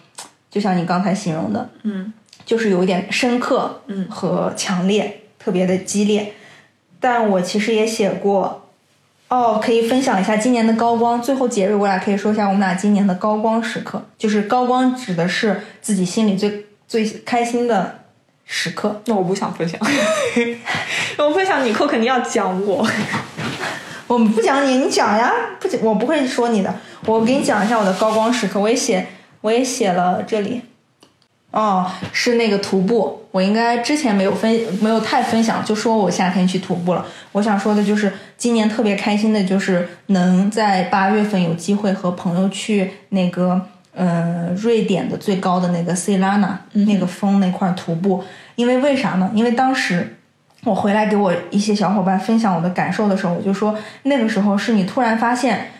[0.51, 2.13] 就像你刚才形容的，嗯，
[2.47, 6.33] 就是有一点深刻，嗯和强烈，特别的激烈。
[7.09, 8.67] 但我其实也写过，
[9.29, 11.23] 哦，可以分享一下今年的高光。
[11.23, 14.05] 最后结尾，我俩可以说一下我们俩今年的高光时刻。
[14.19, 18.01] 就是高光指的是自己心里最最开心的
[18.45, 19.01] 时刻。
[19.05, 19.81] 那我不想分享，
[21.19, 22.85] 我分享你扣肯定要讲我。
[24.09, 26.75] 我们不讲你，你讲呀，不讲，我不会说你的。
[27.05, 29.07] 我给你讲一下我的高光时刻，我也写，
[29.43, 30.63] 我也写了这里。
[31.57, 37.03] 哦，是那个徒步，我应该之前没有分没有太分享，就说我夏天去徒步了。
[37.33, 43.59] 我想说的就是，今年特别开心的就是能在八月份有机会和朋友去那个
[43.95, 48.23] 呃瑞典的最高的那个 c 拉纳、那个峰那块儿徒步。
[48.57, 49.31] 因为为啥呢？
[49.33, 50.19] 因为当时
[50.65, 55.71] 我回来给我一些小伙伴分享我的感受的时候，我就说那个时候是你突然发现。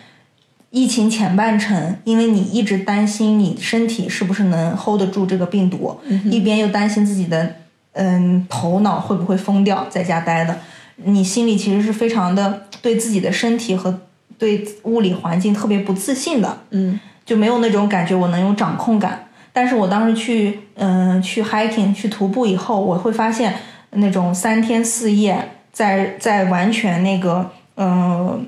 [0.77, 7.55] 疫情前半程，因为你一直担心你身体是不是能 hold 得住这个病毒，一边又担心自己的
[7.93, 10.55] 嗯头脑会不会疯掉，在家待的，
[10.97, 14.01] 你心里其实是非常的对自己的身体和
[14.37, 19.25] 对物理环境特别不自信的，嗯，就没有那种感觉我能有掌控感。
[19.51, 23.55] 但是我当时去嗯去 hiking 去徒步以后，我会发现
[23.91, 28.45] 那种三天四夜在在完全那个嗯。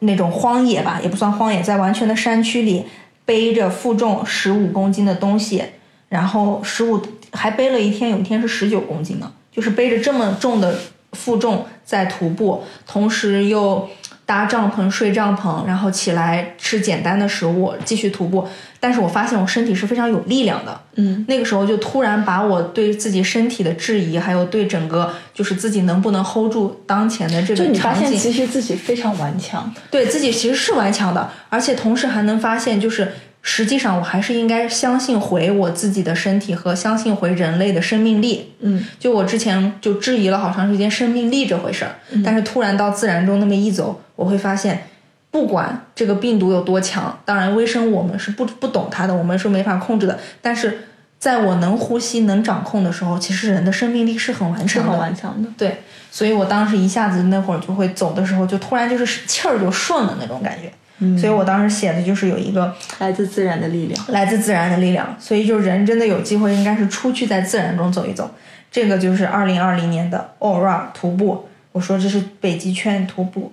[0.00, 2.84] 那种荒野吧，也不算荒野，在完全的山区里，
[3.24, 5.62] 背着负重十五公斤的东西，
[6.08, 7.00] 然后十五
[7.32, 10.78] 还背了一天，有一天是十九公斤呢，就是背着这么重的
[11.12, 13.88] 负重在徒步，同时又
[14.32, 18.48] 搭帐篷睡帐篷，然后起来吃简单的食物，继续徒步。
[18.80, 33.12] 但是我发现我身体是非常有力量的，嗯，那个时候就突然把我对自己身体的质疑，还有对整个就是自己能不能 hold 住当前的这个就你发现其实自己非常顽强，对自己其实是顽强的，而且同时还能发现，就是
[33.42, 38.54] 实际上我还是应该相信回我自己的身体和相信回人类的生命力。
[38.60, 44.86] 嗯，就我之前就质疑了好长时间生命力这回事儿，但是突然到自然中那么一走，我会发现，
[45.32, 50.84] 不管这个病毒有多强，当然微生物我们是不不懂它的，我们是没法控制的，但是
[51.18, 55.48] 在我能呼吸、能掌控的时候，其实人的生命力是很顽强的，很顽强的。
[55.58, 55.82] 对，
[56.12, 60.72] 所以我当时一下子那会儿就会走的时候，就突然就是气儿就顺了那种感觉。
[60.98, 61.18] 嗯。
[61.18, 64.04] 所以我当时写的就是有一个来自自然的力量。
[64.08, 68.30] 来自自然的力量，所以就人真的有机会应该是出去在自然中走一走。
[68.70, 73.52] 这个就是二零二零年的 Aura 徒步，我说这是北极圈徒步，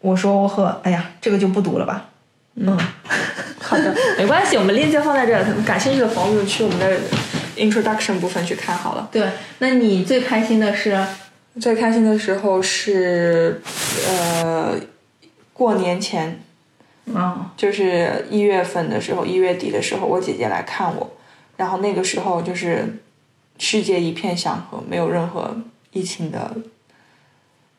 [0.00, 2.10] 我说我和哎呀这个就不读了吧，
[2.56, 2.78] 嗯，
[3.58, 6.98] 好的， 没关系，我们链接放在这儿，感兴趣的朋友去我们的
[7.56, 9.08] introduction 部分去看好了。
[9.10, 9.26] 对，
[9.60, 10.98] 那你最开心的是？
[11.60, 13.60] 最开心的时候是，
[14.08, 14.74] 呃，
[15.52, 16.40] 过年前，
[17.14, 21.10] 啊、就是一月份的时候，一月底的时候，我姐姐来看我，
[21.56, 22.98] 然后那个时候就是
[23.58, 25.56] 世界一片祥和，没有任何
[25.92, 26.56] 疫情的，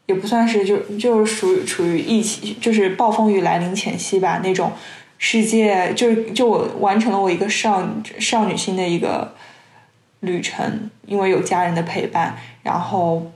[0.05, 4.71] 也不算是就就是属于处于疫情，就是暴风雨来临前夕吧，那种
[5.17, 7.87] 世界就是就我完成了我一个少
[8.19, 9.33] 少女心的一个
[10.21, 13.31] 旅程，因为有家人的陪伴，然后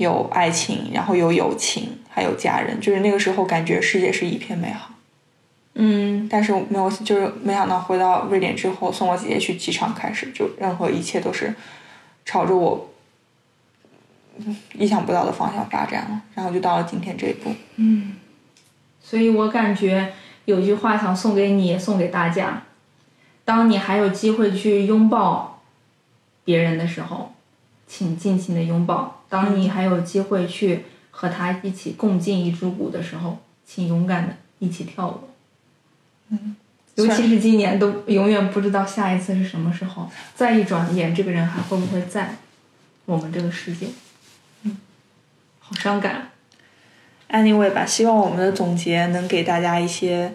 [0.00, 4.90] 有爱情，然后有友情，还有家人，就是那个时候感觉世界是一片美好。
[5.74, 11.54] 嗯但是我没有，就是没想到回到瑞典之后，送我姐姐去机场开始，就任何一切都是
[12.24, 12.90] 朝着我
[14.38, 17.54] 嗯意想不到的方向发展了，然后就到了今天这一步。
[17.76, 18.16] 嗯
[19.02, 20.12] 所以我感觉
[20.46, 22.62] 有句话想送给你，送给大家：
[23.44, 25.62] 当你还有机会去拥抱
[26.44, 27.32] 别人的时候，
[27.86, 35.20] 请尽情的拥抱；当你还有机会去和他一起共进一支舞的时候，请勇敢的一起跳舞。
[36.28, 36.54] 嗯，
[36.96, 42.34] 尤其是今年都永远不知道下一次是什么时候，再一转眼，这个人还会不会在
[43.06, 43.86] 我们这个世界？
[44.64, 44.76] 嗯，
[45.58, 46.30] 好伤感啊。
[47.30, 50.34] Anyway 吧，希望我们的总结能给大家一些，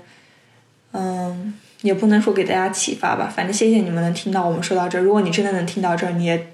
[0.93, 5.01] 嗯，也不能说给大家启发吧，反正谢谢你们能听到我们说到这儿。
[5.01, 6.53] 如果你真的能听到这儿，你也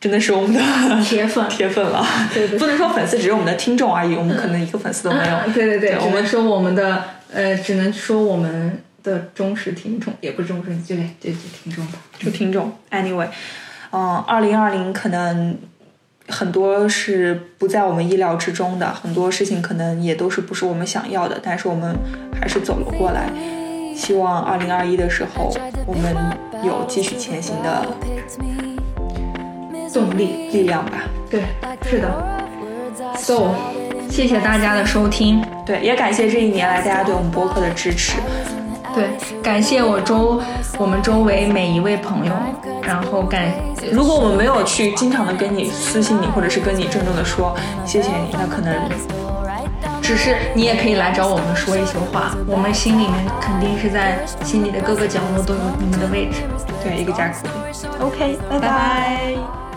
[0.00, 0.60] 真的是我们的
[1.02, 2.06] 铁粉 铁粉了。
[2.32, 5.36] 对对不能说粉丝，只是我们的听众而已，我们可能一个粉丝都没有。
[5.46, 11.98] 嗯对对对，我们说我们的呃，只能说我们的忠实听众，也不是忠实，就就就听众吧。
[12.18, 12.72] 就听众。
[12.90, 13.28] Anyway，
[13.92, 15.56] 嗯，二零二零可能
[16.28, 21.96] 很多是不在我们意料之中的，很多事情可能也都是不是我们想要的，但是我们
[22.40, 23.30] 还是走了过来。
[23.94, 25.52] 希望二零二一的时候，
[25.86, 26.14] 我们
[26.62, 27.84] 有继续前行的
[29.92, 31.02] 动力，力量吧。
[31.30, 31.42] 对，
[31.82, 32.08] 是的。
[33.16, 33.54] So，
[34.10, 35.44] 谢谢大家的收听。
[35.64, 38.18] 对，也感谢这一年来大家对我们播客的支持。
[38.94, 39.08] 对，
[39.42, 40.40] 感谢我周
[40.78, 42.32] 我们周围每一位朋友，
[42.82, 43.52] 然后感
[43.92, 48.74] 如果我们没有去经常的跟你私信你，或者是跟你郑重的说谢谢你，那可能
[50.00, 56.42] 只是你也可以来找我们说一些话，我们心里面肯定是在心里的各个角落都有你们的位置。
[56.82, 57.88] 对一个加鼓励。
[58.00, 59.67] OK，拜拜拜。